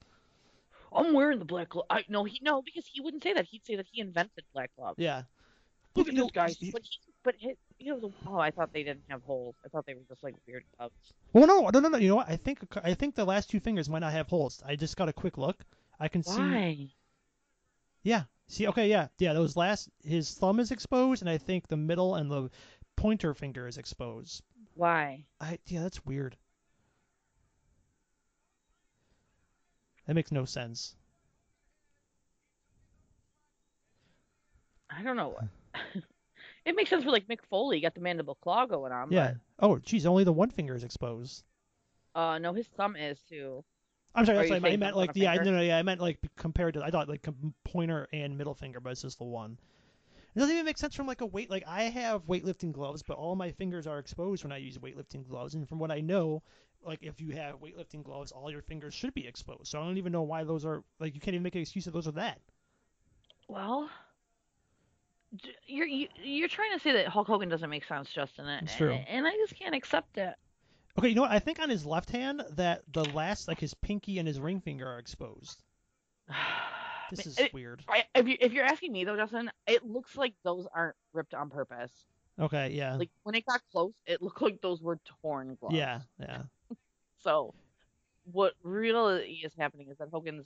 [0.95, 1.85] I'm wearing the black glove.
[1.89, 3.45] I no, he no, because he wouldn't say that.
[3.45, 4.99] He'd say that he invented black gloves.
[4.99, 5.23] Yeah.
[5.95, 6.49] Look at this guy.
[6.49, 6.73] he- he,
[7.23, 9.55] but his, you know, the, oh, I thought they didn't have holes.
[9.65, 10.93] I thought they were just like weird gloves.
[11.31, 11.97] Well, no, no, no, no.
[11.97, 12.29] You know what?
[12.29, 14.61] I think I think the last two fingers might not have holes.
[14.65, 15.63] I just got a quick look.
[15.99, 16.39] I can see.
[16.39, 16.87] Why?
[18.03, 18.23] Yeah.
[18.47, 19.33] See, okay, yeah, yeah.
[19.33, 22.49] Those last, his thumb is exposed, and I think the middle and the
[22.95, 24.43] pointer finger is exposed.
[24.75, 25.25] Why?
[25.39, 26.35] I yeah, that's weird.
[30.07, 30.95] That makes no sense.
[34.89, 35.37] I don't know.
[36.65, 37.81] it makes sense for like Mick Foley.
[37.81, 39.11] Got the mandible claw going on.
[39.11, 39.33] Yeah.
[39.59, 41.43] Oh, geez, only the one finger is exposed.
[42.15, 43.63] Uh, no, his thumb is too.
[44.15, 44.79] I'm sorry, Are that's you what I meant.
[44.79, 47.53] Meant like yeah, no, no, yeah, I meant like compared to I thought like com-
[47.63, 49.57] pointer and middle finger, but it's just the one.
[50.35, 51.49] It doesn't even make sense from like a weight.
[51.49, 55.27] Like I have weightlifting gloves, but all my fingers are exposed when I use weightlifting
[55.27, 56.43] gloves, and from what I know,
[56.85, 59.67] like if you have weightlifting gloves, all your fingers should be exposed.
[59.67, 61.85] So I don't even know why those are like you can't even make an excuse
[61.85, 62.39] that those are that.
[63.47, 63.89] Well,
[65.65, 68.47] you're you, you're trying to say that Hulk Hogan doesn't make sense, Justin.
[68.47, 68.91] It's true.
[68.93, 70.33] And I just can't accept it.
[70.97, 71.31] Okay, you know what?
[71.31, 74.61] I think on his left hand that the last like his pinky and his ring
[74.61, 75.61] finger are exposed.
[77.11, 77.83] This is It- weird.
[77.87, 81.35] I, if you if you're asking me though, Justin, it looks like those aren't ripped
[81.35, 81.91] on purpose.
[82.39, 85.75] Okay, yeah, Like when it got close, it looked like those were torn gloves.
[85.75, 86.43] yeah, yeah.
[87.19, 87.53] So,
[88.31, 90.45] what really is happening is that Hogan's,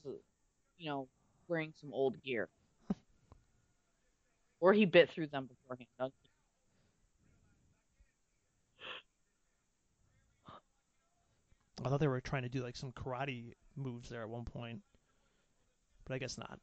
[0.77, 1.07] you know,
[1.47, 2.49] wearing some old gear,
[4.59, 6.13] or he bit through them beforehand.
[11.85, 14.81] I thought they were trying to do like some karate moves there at one point,
[16.05, 16.59] but I guess not.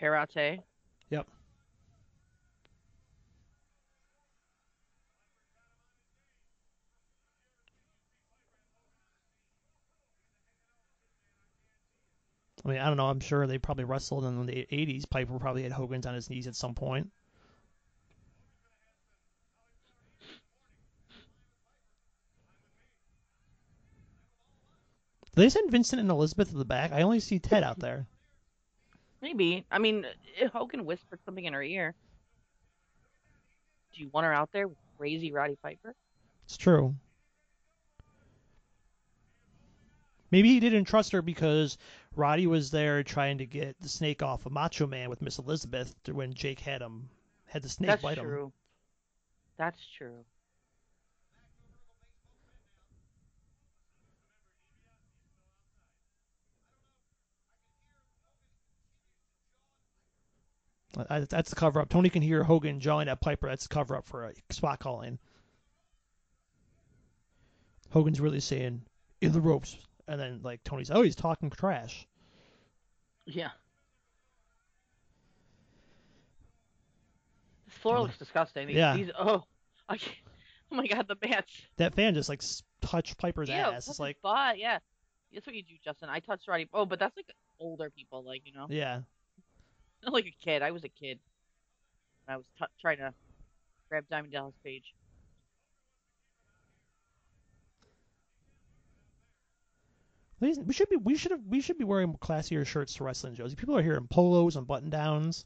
[0.00, 0.62] Karate.
[1.10, 1.26] Yep.
[12.66, 13.06] I mean, I don't know.
[13.06, 15.08] I'm sure they probably wrestled in the 80s.
[15.08, 17.08] Piper probably had Hogan's on his knees at some point.
[25.26, 26.90] Did they send Vincent and Elizabeth to the back?
[26.90, 28.08] I only see Ted out there.
[29.22, 29.64] Maybe.
[29.70, 30.04] I mean,
[30.52, 31.94] Hogan whispered something in her ear.
[33.94, 35.94] Do you want her out there with crazy Roddy Piper?
[36.46, 36.96] It's true.
[40.30, 41.78] Maybe he didn't trust her because
[42.14, 45.94] Roddy was there trying to get the snake off of Macho Man with Miss Elizabeth
[46.10, 47.08] when Jake had him
[47.46, 48.24] had the snake That's bite him.
[48.24, 48.52] That's true.
[49.56, 50.24] That's true.
[61.10, 61.88] I- That's the cover up.
[61.88, 63.48] Tony can hear Hogan jawing at Piper.
[63.48, 65.18] That's the cover up for a spot calling.
[67.90, 68.82] Hogan's really saying
[69.20, 69.76] in the ropes,
[70.08, 72.06] and then like Tony's, oh, he's talking trash.
[73.26, 73.50] Yeah.
[77.66, 78.00] This floor Yeah.
[78.02, 78.66] looks disgusting.
[78.68, 78.96] These, Yeah.
[78.96, 79.44] These, oh,
[79.88, 80.16] I can't,
[80.72, 81.52] oh my God, the bats.
[81.76, 82.42] That fan just like
[82.80, 83.86] touched Piper's yeah, ass.
[83.86, 84.58] touch It's like, butt.
[84.58, 84.78] Yeah,
[85.32, 86.08] that's what you do, Justin.
[86.08, 86.68] I touched Roddy.
[86.72, 89.00] Oh, but that's like older people, like you know, yeah.
[90.04, 90.62] not like a kid.
[90.62, 91.18] I was a kid.
[92.28, 93.14] I was t- trying to
[93.88, 94.94] grab Diamond Dallas Page.
[100.40, 103.34] Ladies- We should be we should have we should be wearing classier shirts to wrestling
[103.34, 103.54] shows.
[103.54, 105.44] People are here in polos and button downs.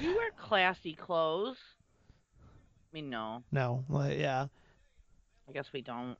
[0.00, 1.58] You wear classy clothes.
[2.40, 4.46] I mean, no, No, like, yeah,
[5.48, 6.16] I guess we don't.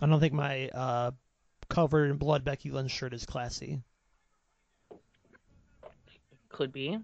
[0.00, 1.10] I don't think my uh,
[1.68, 3.82] covered in blood Becky Lynch shirt is classy.
[6.50, 6.98] Could be.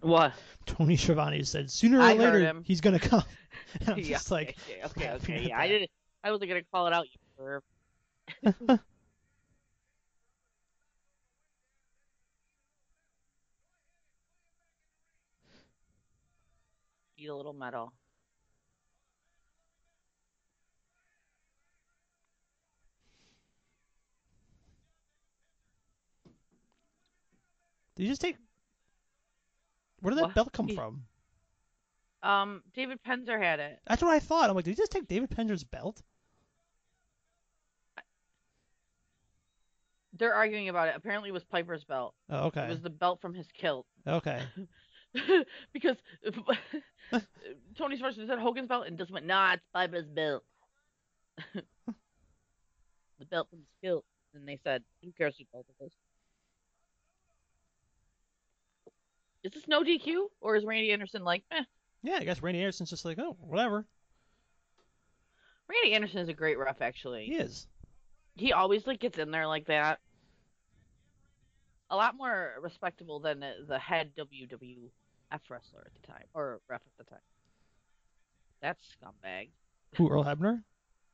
[0.00, 0.34] What?
[0.66, 3.22] Tony Schiavone said sooner or I later he's gonna come.
[3.80, 4.18] And I'm yeah.
[4.18, 5.48] just like, okay, okay, laughing okay.
[5.48, 5.90] Yeah, I didn't.
[6.22, 7.06] I wasn't gonna call it out.
[7.10, 7.62] You
[8.44, 8.78] perv.
[17.24, 17.94] Eat a little metal.
[27.96, 28.36] did you just take?
[30.00, 30.34] Where did that What?
[30.34, 31.04] belt come from?
[32.22, 33.78] Um, David Penzer had it.
[33.86, 34.50] That's what I thought.
[34.50, 36.02] I'm like, did you just take David Penzer's belt?
[40.12, 40.94] They're arguing about it.
[40.94, 42.14] Apparently, it was Piper's belt.
[42.28, 42.64] Oh, okay.
[42.64, 43.86] It was the belt from his kilt.
[44.06, 44.42] Okay.
[45.72, 45.96] because
[47.78, 50.42] Tony's version said Hogan's belt, and just went, nah, it's Piper's belt.
[51.54, 54.04] the belt from his kilt.
[54.34, 55.92] And they said, who cares who belt it is?
[59.44, 60.26] Is this no DQ?
[60.40, 61.62] Or is Randy Anderson like, eh?
[62.02, 63.86] Yeah, I guess Randy Anderson's just like, oh, whatever.
[65.68, 67.26] Randy Anderson is a great ref, actually.
[67.26, 67.66] He is.
[68.36, 70.00] He always like gets in there like that.
[71.90, 74.90] A lot more respectable than the, head head
[75.34, 77.20] WWF wrestler at the time, or ref at the time.
[78.60, 79.48] That's scumbag.
[79.96, 80.62] Who Earl Hebner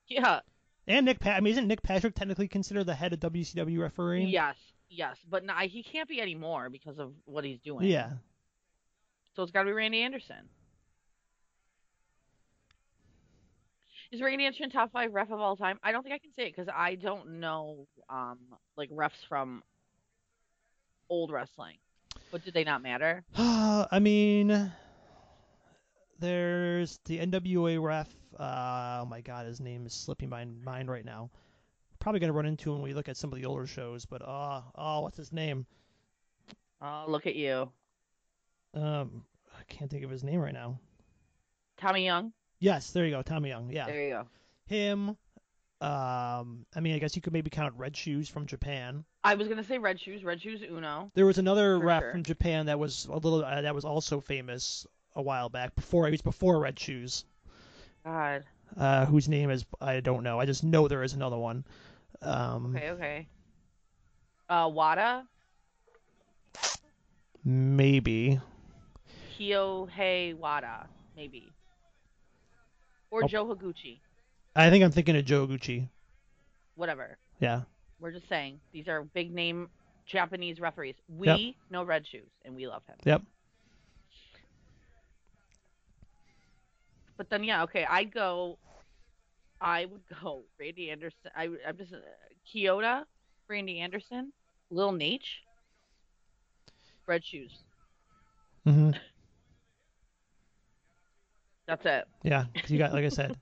[0.08, 0.40] Yeah.
[0.86, 1.24] and Nick.
[1.26, 4.24] I mean, isn't Nick Patrick technically considered the head of WCW referee?
[4.26, 4.56] Yes.
[4.92, 7.86] Yes, but no, he can't be anymore because of what he's doing.
[7.86, 8.10] Yeah.
[9.36, 10.48] So it's got to be Randy Anderson.
[14.10, 15.78] Is Randy Anderson top five ref of all time?
[15.84, 18.38] I don't think I can say it because I don't know um
[18.76, 19.62] like refs from
[21.08, 21.76] old wrestling.
[22.30, 23.24] But did they not matter?
[23.36, 24.72] I mean,
[26.18, 28.08] there's the NWA ref.
[28.38, 31.30] Uh, oh my God, his name is slipping my mind right now.
[31.98, 34.06] Probably gonna run into him when we look at some of the older shows.
[34.06, 35.66] But uh, oh, what's his name?
[36.80, 37.70] Oh, look at you,
[38.72, 40.78] Um, I can't think of his name right now.
[41.76, 42.32] Tommy Young.
[42.58, 43.70] Yes, there you go, Tommy Young.
[43.70, 44.26] Yeah, There you go.
[44.66, 45.08] him.
[45.82, 49.04] Um, I mean, I guess you could maybe count Red Shoes from Japan.
[49.22, 50.24] I was gonna say Red Shoes.
[50.24, 51.10] Red Shoes Unno.
[51.14, 52.12] There was another rap sure.
[52.12, 56.06] from Japan that was a little uh, that was also famous a while back before
[56.06, 57.24] he was before Red Shoes.
[58.04, 58.44] God.
[58.78, 60.40] uh, whose name is I don't know.
[60.40, 61.64] I just know there is another one.
[62.22, 62.90] Um, Okay.
[62.90, 63.26] Okay.
[64.48, 65.26] Uh, Wada.
[67.44, 68.40] Maybe.
[69.38, 70.88] Kyohei Wada.
[71.16, 71.52] Maybe.
[73.10, 73.28] Or Oh.
[73.28, 74.00] Joe Higuchi.
[74.56, 75.88] I think I'm thinking of Joe Gucci.
[76.74, 77.18] Whatever.
[77.38, 77.62] Yeah.
[78.00, 79.68] We're just saying these are big name
[80.06, 80.94] Japanese referees.
[81.08, 81.38] We Yep.
[81.70, 82.96] know Red Shoes and we love him.
[83.04, 83.22] Yep.
[87.16, 88.58] But then yeah, okay, I'd go.
[89.60, 91.30] I would go Randy Anderson.
[91.36, 91.98] I I'm just uh,
[92.50, 93.02] Kyoto,
[93.46, 94.32] Randy Anderson,
[94.70, 95.42] Lil Naitch,
[97.06, 97.52] Red Shoes.
[98.64, 98.90] hmm
[101.66, 102.04] That's it.
[102.24, 102.46] Yeah.
[102.54, 103.36] 'cause you got like I said,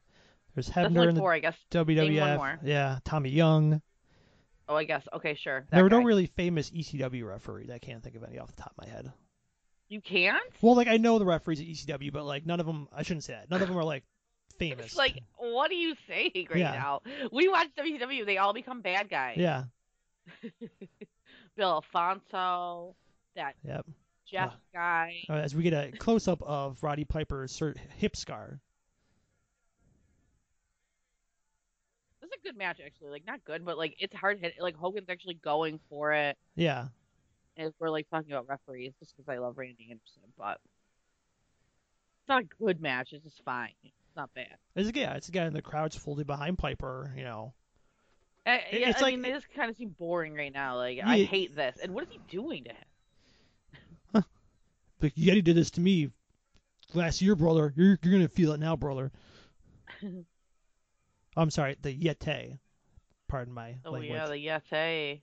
[0.55, 1.57] there's Hebner like in the four, I guess.
[1.71, 2.37] WWF.
[2.37, 2.59] more.
[2.65, 2.99] Yeah.
[3.05, 3.81] Tommy Young.
[4.69, 5.03] Oh, I guess.
[5.15, 5.61] Okay, sure.
[5.71, 7.71] That There were no really famous ECW referees.
[7.71, 9.11] I can't think of any off the top of my head.
[9.89, 10.43] You can't.
[10.61, 12.89] Well, like I know the referees at ECW, but like none of them.
[12.95, 13.51] I shouldn't say that.
[13.51, 14.05] None of them are like
[14.59, 14.87] famous.
[14.87, 16.73] It's like, what are you saying right Yeah.
[16.73, 17.01] now?
[17.33, 18.27] We watch WCW.
[18.27, 19.39] They all become bad guys.
[19.39, 19.65] Yeah.
[21.57, 22.95] Bill Alfonso,
[23.35, 23.87] that Yep.
[24.31, 24.59] Jeff Ugh.
[24.75, 25.15] guy.
[25.31, 27.59] Uh, as we get a close up of Roddy Piper's
[27.97, 28.61] hip scar.
[32.21, 33.11] This is a good match, actually.
[33.11, 34.55] Like, not good, but like it's hard hit.
[34.61, 36.37] Like Hogan's actually going for it.
[36.57, 36.89] Yeah.
[37.57, 40.61] And we're like talking about referees just because I love Randy Anderson, but
[42.21, 43.13] it's not a good match.
[43.13, 43.73] It's just fine.
[43.83, 44.57] It's not bad.
[44.77, 45.15] It's yeah.
[45.15, 47.13] It's again the crowd's fully behind Piper.
[47.17, 47.53] You know.
[48.47, 50.77] I, It- yeah, it's I like- mean, they just kind of seem boring right now.
[50.77, 51.77] Like, I hate this.
[51.83, 54.25] And what is he doing to him?
[55.01, 56.11] Like Yeti did this to me
[56.93, 57.73] last year, brother.
[57.77, 59.13] You're you're gonna feel it now, brother.
[61.39, 62.59] I'm sorry, the Yeti.
[63.29, 64.11] Pardon my Oh language.
[64.13, 64.35] yeah, the
[64.75, 65.21] Yeti.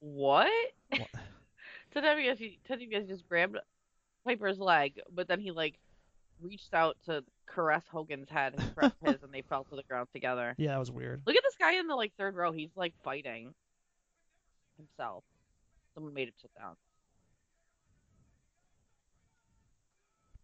[0.00, 0.46] what?
[0.90, 1.08] What?
[1.92, 3.58] Ted DiBiase, Ted DiBiase just grabbed
[4.26, 5.74] Piper's leg, but then he like
[6.40, 10.08] reached out to caress Hogan's head and caress his, and they fell to the ground
[10.12, 10.54] together.
[10.58, 11.22] Yeah, that was weird.
[11.26, 12.52] Look at this guy in the like third row.
[12.52, 13.52] He's like fighting
[14.76, 15.24] himself.
[15.94, 16.76] Someone made him sit down.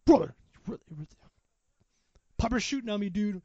[0.05, 0.35] Brother,
[0.67, 1.07] really- really-
[2.45, 3.41] Piper's shooting on me, dude.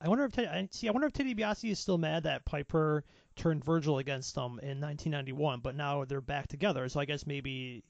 [0.00, 0.88] I wonder if Ted, I see.
[0.88, 3.04] I wonder if Teddy DiBiase is still mad that Piper
[3.36, 6.88] turned Virgil against them in 1991, but now they're back together.
[6.88, 7.84] So I guess maybe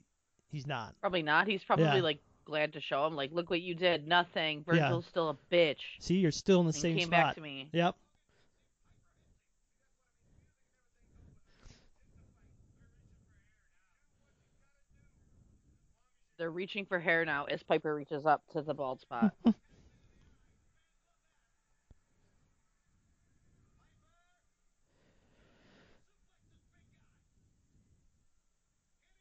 [0.49, 0.95] he's not.
[1.01, 1.47] Probably not.
[1.47, 1.95] He's probably Yeah.
[2.01, 3.15] like glad to show him.
[3.15, 4.09] Like, look what you did.
[4.09, 4.65] Nothing.
[4.67, 4.75] Yeah.
[4.75, 5.79] Virgil's still a bitch.
[6.01, 7.27] See, you're still in the And same came spot.
[7.27, 7.69] back to me.
[7.73, 7.95] Yep.
[16.41, 19.35] They're reaching for hair now as Piper reaches up to the bald spot.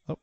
[0.07, 0.17] Oh,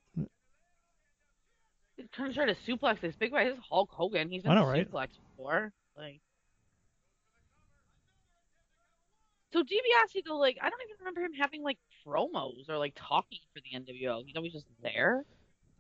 [1.97, 3.45] He's trying to try to suplex this big guy.
[3.45, 4.31] This is Hulk Hogan.
[4.31, 4.91] He's never know, right?
[4.91, 5.73] suplexed before.
[5.97, 6.21] Like,
[9.53, 13.39] so DiBiase though, like, I don't even remember him having like promos or like talking
[13.55, 14.25] for the NWO.
[14.27, 15.25] He's always just there.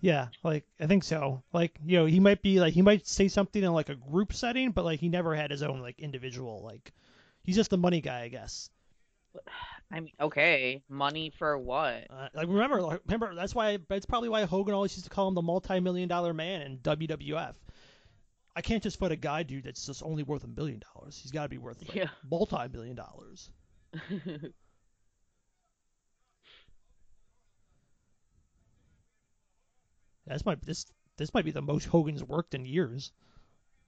[0.00, 1.42] Yeah, like I think so.
[1.52, 4.32] Like you know, he might be like he might say something in like a group
[4.32, 6.92] setting, but like he never had his own like individual like.
[7.42, 8.70] He's just the money guy, I guess.
[9.90, 12.08] I mean, okay, money for what?
[12.10, 15.28] Uh, like remember, like, remember that's why that's probably why Hogan always used to call
[15.28, 17.54] him the multi-million dollar man in WWF.
[18.56, 21.18] I can't just put a guy dude that's just only worth a million dollars.
[21.22, 22.08] He's got to be worth like, Yeah.
[22.28, 23.50] multi-million dollars.
[30.26, 33.12] That's might this this might be the most Hogan's worked in years.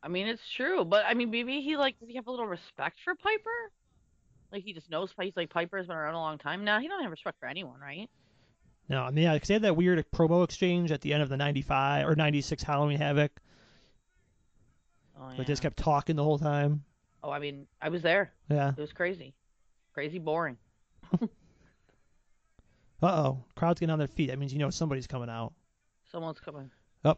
[0.02, 2.46] I mean, it's true, but I mean, maybe he like does he have a little
[2.46, 3.72] respect for Piper?
[4.52, 6.78] Like he just knows he's like Piper's been around a long time now.
[6.80, 8.08] He don't have respect for anyone, right?
[8.88, 11.28] No, I mean, yeah, 'cause they had that weird promo exchange at the end of
[11.28, 13.32] the '95 or '96 Halloween Havoc.
[15.20, 15.36] Oh yeah.
[15.36, 16.84] They just kept talking the whole time.
[17.22, 18.32] Oh, I mean, I was there.
[18.48, 18.70] Yeah.
[18.70, 19.34] It was crazy,
[19.92, 20.56] crazy boring.
[23.00, 24.26] Uh oh, crowd's getting on their feet.
[24.26, 25.52] That means you know somebody's coming out.
[26.10, 26.70] Someone's coming.
[27.02, 27.14] Here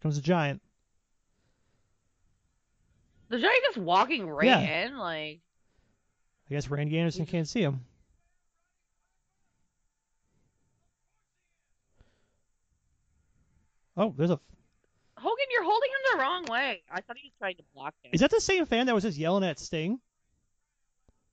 [0.00, 0.60] comes a giant.
[3.28, 4.86] The giant just walking right Yeah.
[4.86, 5.40] in, like
[6.50, 7.84] I guess Randy Anderson can't see him.
[13.96, 14.40] Oh, there's a.
[15.18, 16.82] Hogan, you're holding him the wrong way.
[16.90, 18.10] I thought he was trying to block him.
[18.12, 20.00] Is that the same fan that was just yelling at Sting?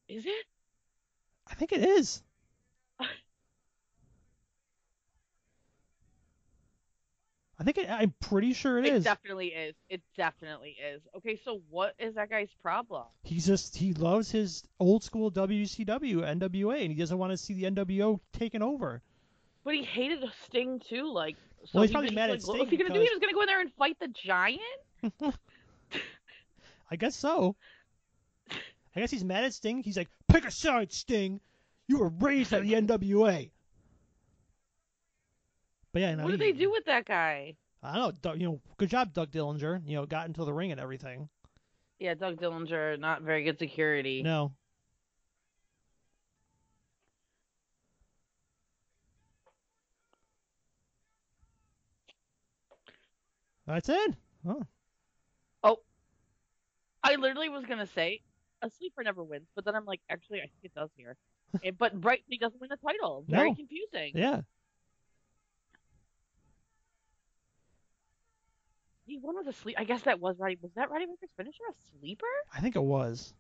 [0.07, 0.45] Is it?
[1.47, 2.21] I think it is.
[7.59, 8.91] I think it, I'm pretty sure it is.
[8.91, 9.03] it is.
[9.03, 9.75] definitely is.
[9.89, 11.01] It definitely is.
[11.17, 13.03] Okay, so what is that guy's problem?
[13.23, 17.53] He's just he loves his old school WCW NWA and he doesn't want to see
[17.53, 19.01] the NWO taken over.
[19.65, 21.11] But he hated Sting too.
[21.11, 21.35] Like,
[21.65, 23.01] so Well, he's he probably mad like, at what Sting was he gonna do?
[23.01, 24.61] He was gonna go in there and fight the giant.
[26.89, 27.57] I guess so.
[28.95, 29.83] I guess he's mad at Sting.
[29.83, 31.41] He's like, pick a side, Sting.
[31.87, 33.51] You were raised at the NWA.
[35.91, 37.55] But yeah, no, what did he- they do with that guy?
[37.81, 38.11] I don't know.
[38.21, 39.81] Doug- You know, good job, Doug Dillinger.
[39.87, 41.29] You know, got into the ring and everything.
[41.99, 44.21] Yeah, Doug Dillinger, not very good security.
[44.23, 44.53] No.
[53.65, 54.15] That's it.
[54.47, 54.63] Oh,
[55.63, 55.77] oh.
[57.03, 58.21] I literally was gonna say
[58.61, 61.15] a sleeper never wins, but then I'm like, actually, I think it does here.
[61.77, 63.25] But right, he doesn't win the title.
[63.27, 63.55] Very No.
[63.55, 64.11] confusing.
[64.15, 64.41] yeah.
[69.09, 69.75] He won with a sleep.
[69.79, 70.59] I guess that was Roddy.
[70.61, 72.27] Was that Roddy Piper's finisher a sleeper?
[72.53, 73.33] I think it was.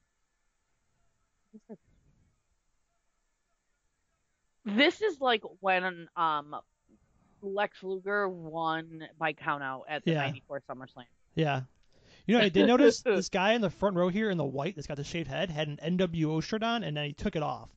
[4.65, 6.55] This is like when um
[7.41, 10.21] Lex Luger won by countout at the Yeah.
[10.21, 11.05] '94 SummerSlam.
[11.35, 11.61] Yeah.
[12.25, 14.75] You know, I did notice this guy in the front row here in the white
[14.75, 17.43] that's got the shaved head had an NWO shirt on and then he took it
[17.43, 17.69] off.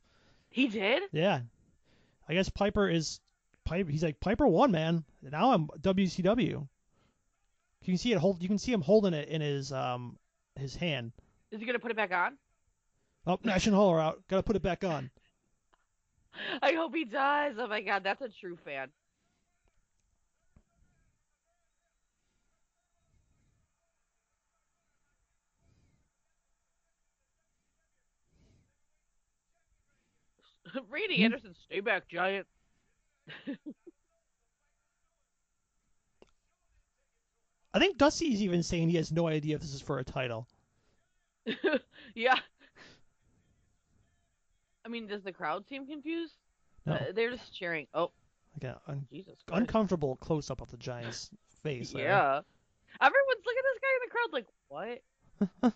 [0.51, 1.03] He did.
[1.12, 1.40] Yeah.
[2.28, 3.20] I guess Piper is
[3.64, 3.90] Piper.
[3.90, 5.05] He's like Piper won, man.
[5.22, 6.66] Now I'm WCW.
[7.84, 8.42] You can see it hold.
[8.42, 10.18] You can see him holding it in his um
[10.56, 11.12] his hand.
[11.50, 12.38] Is he gonna put it back on?
[13.26, 14.26] Oh, National Holler out.
[14.28, 15.10] Got to put it back on.
[16.62, 17.56] I hope he does.
[17.58, 18.90] Oh my god, that's a true fan.
[30.90, 31.22] Randy Hmm.
[31.22, 32.46] Anderson, stay back, giant.
[37.74, 40.46] I think Dusty's even saying he has no idea if this is for a title.
[42.14, 42.38] yeah.
[44.84, 46.34] I mean, does the crowd seem confused?
[46.84, 46.94] No.
[46.94, 47.86] Uh, they're just cheering.
[47.94, 48.10] Oh,
[48.60, 49.06] Like un-
[49.52, 51.30] uncomfortable close up of the Giants'
[51.62, 51.92] face.
[51.92, 52.04] there.
[52.04, 52.40] Yeah.
[53.00, 54.46] Everyone's looking at this guy in the crowd like,
[55.62, 55.72] what?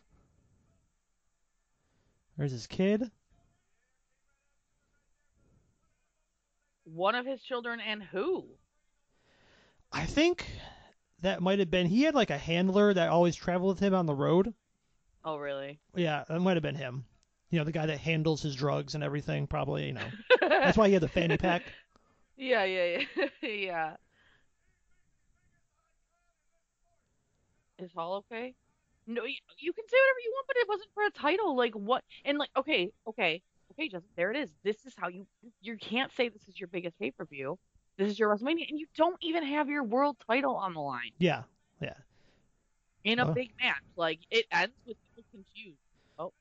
[2.37, 3.11] There's his kid.
[6.85, 8.45] One of his children and who?
[9.93, 10.47] I think
[11.23, 11.87] that might have been.
[11.87, 14.55] He had like a handler that always traveled with him on the road.
[15.25, 15.81] Oh, really?
[15.95, 17.05] Yeah, that might have been him.
[17.51, 19.47] You know, the guy that handles his drugs and everything.
[19.47, 19.87] Probably.
[19.87, 20.09] You know,
[20.41, 21.63] that's why he had the fanny pack.
[22.37, 23.27] Yeah, yeah, yeah.
[23.49, 23.97] yeah.
[27.79, 28.55] Is Hall okay?
[29.07, 31.57] No, you, you can say whatever you want, but it wasn't for a title.
[31.57, 32.05] Like what?
[32.25, 33.43] And like, okay, okay,
[33.73, 34.11] okay, Justin.
[34.17, 34.51] There it is.
[34.65, 35.27] This is how you.
[35.61, 37.59] You can't say this is your biggest pay per view.
[37.97, 41.13] This is your WrestleMania, and you don't even have your world title on the line
[41.19, 41.45] Yeah,
[41.81, 41.95] yeah.
[43.05, 43.33] in a Oh.
[43.33, 43.83] big match.
[43.97, 45.79] Like it ends with people confused.
[46.19, 46.33] Oh.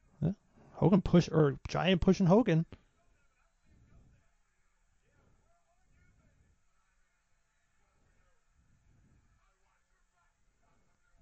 [0.74, 2.66] Hogan push or Giant pushing Hogan.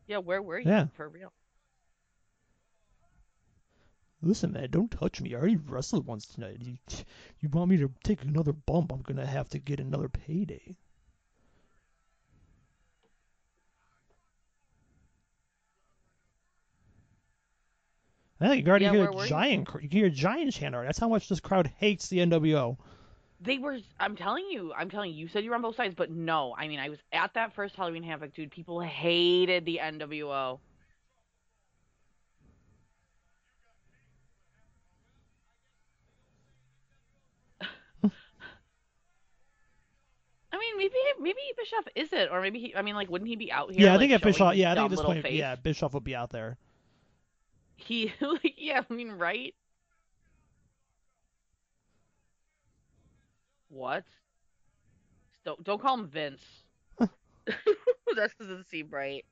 [0.07, 0.87] Yeah, where were you Yeah.
[0.95, 1.31] for real?
[4.23, 5.35] Listen, man, don't touch me.
[5.35, 6.61] I already wrestled once tonight.
[6.61, 6.77] You,
[7.41, 8.91] you want me to take another bump?
[8.93, 10.77] I'm gonna have to get another payday.
[18.39, 19.27] I think you can already Yeah, hear you?
[19.27, 19.69] giant.
[19.81, 20.87] You can hear giant chant already.
[20.87, 22.77] That's how much this crowd hates the NWO.
[23.41, 23.79] They were.
[23.99, 24.73] I'm telling you.
[24.73, 25.17] I'm telling you.
[25.17, 26.55] You said you were on both sides, but no.
[26.57, 28.51] I mean, I was at that first Halloween Havoc, dude.
[28.51, 30.59] People hated the NWO.
[40.63, 42.75] Mean, maybe maybe Bischoff isn't, or maybe he.
[42.75, 43.85] I mean, like, wouldn't he be out here?
[43.85, 44.55] yeah, I like, think at showing Bischoff.
[44.55, 45.33] Yeah, I think at this point, face?
[45.33, 46.57] yeah, Bischoff would be out there.
[47.75, 49.53] He, like, yeah, I mean, right?
[53.69, 54.03] What?
[55.45, 56.41] Don't don't call him Vince.
[58.15, 59.25] That doesn't seem right.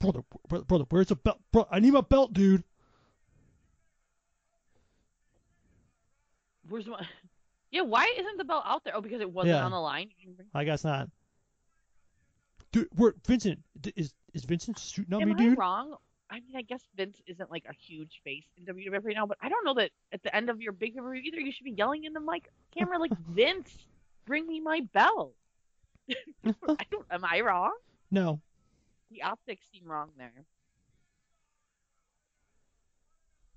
[0.00, 1.38] Brother, brother, brother, where's the belt?
[1.52, 2.64] Bro, I need my belt, dude.
[6.68, 7.00] Where's my?
[7.72, 8.94] Yeah, why isn't the belt out there?
[8.96, 9.64] Oh, because it wasn't Yeah.
[9.64, 10.08] on the line.
[10.18, 11.08] You didn't bring- I guess not.
[12.70, 13.58] Dude, where Vincent
[13.96, 15.58] is is Vincent shooting at Am me, I dude?
[15.58, 15.96] wrong?
[16.30, 19.36] I mean, I guess Vince isn't like a huge face in WWF right now, but
[19.40, 21.40] I don't know that at the end of your big review either.
[21.40, 23.86] You should be yelling in the mic camera like Vince,
[24.26, 25.34] bring me my belt.
[26.08, 27.06] I don't.
[27.10, 27.76] Am I wrong?
[28.12, 28.40] No.
[29.10, 30.32] The optics seem wrong there.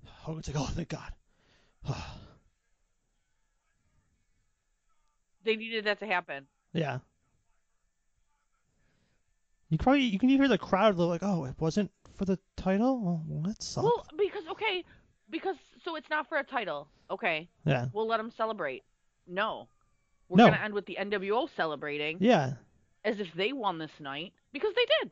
[0.08, 1.14] Oh, Hogan's like, oh, thank God.
[5.44, 6.46] They needed that to happen.
[6.74, 7.00] yeah.
[9.70, 13.00] You probably you can hear the crowd they're like, oh, it wasn't for the title.
[13.00, 13.84] Well, well that sucks.
[13.84, 14.84] Well, because okay,
[15.30, 16.88] because so it's not for a title.
[17.12, 17.86] Okay, yeah.
[17.94, 18.84] we'll let them celebrate.
[19.28, 19.68] No,
[20.28, 20.46] we're No.
[20.50, 22.54] gonna end with the NWO celebrating Yeah.
[23.06, 25.12] as if they won this night because they did.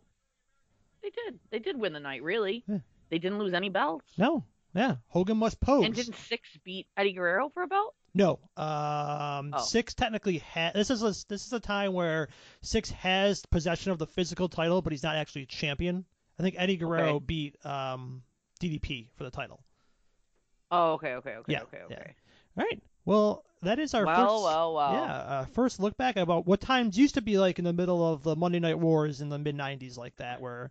[1.03, 1.39] They did.
[1.51, 2.23] They did win the night.
[2.23, 2.79] Really, Yeah.
[3.09, 4.07] they didn't lose any belts.
[4.17, 4.43] No.
[4.73, 4.95] Yeah.
[5.09, 5.85] Hogan must pose.
[5.85, 7.93] And didn't Syxx beat Eddie Guerrero for a belt?
[8.13, 8.39] No.
[8.57, 9.59] Um, Oh.
[9.59, 10.73] Syxx technically has.
[10.73, 12.29] This is a this is a time where
[12.63, 16.05] Syxx has possession of the physical title, but he's not actually champion.
[16.39, 17.25] I think Eddie Guerrero Okay.
[17.25, 18.23] beat um,
[18.61, 19.61] DDP for the title.
[20.71, 21.95] Oh, okay, okay, okay, Yeah, okay, yeah.
[21.95, 22.15] okay.
[22.57, 22.81] All right.
[23.05, 24.43] Well, that is our Well, first.
[24.43, 24.93] well, well.
[24.93, 28.05] Yeah, uh, first look back about what times used to be like in the middle
[28.05, 30.69] of the Monday Night Wars in the mid '90s, like that, where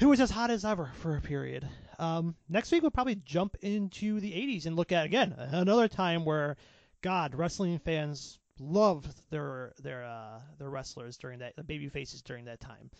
[0.00, 1.66] who was as hot as ever for a period.
[2.02, 6.24] Um, next week we'll probably jump into the '80s and look at again another time
[6.24, 6.56] where,
[7.00, 12.46] God, wrestling fans loved their their uh, their wrestlers during that, the baby faces during
[12.46, 12.90] that time.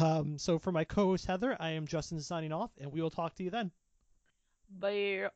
[0.00, 3.34] Um, so for my co-host Heather, I am Justin signing off, and we will talk
[3.36, 3.72] to you then.
[4.70, 5.28] Bye.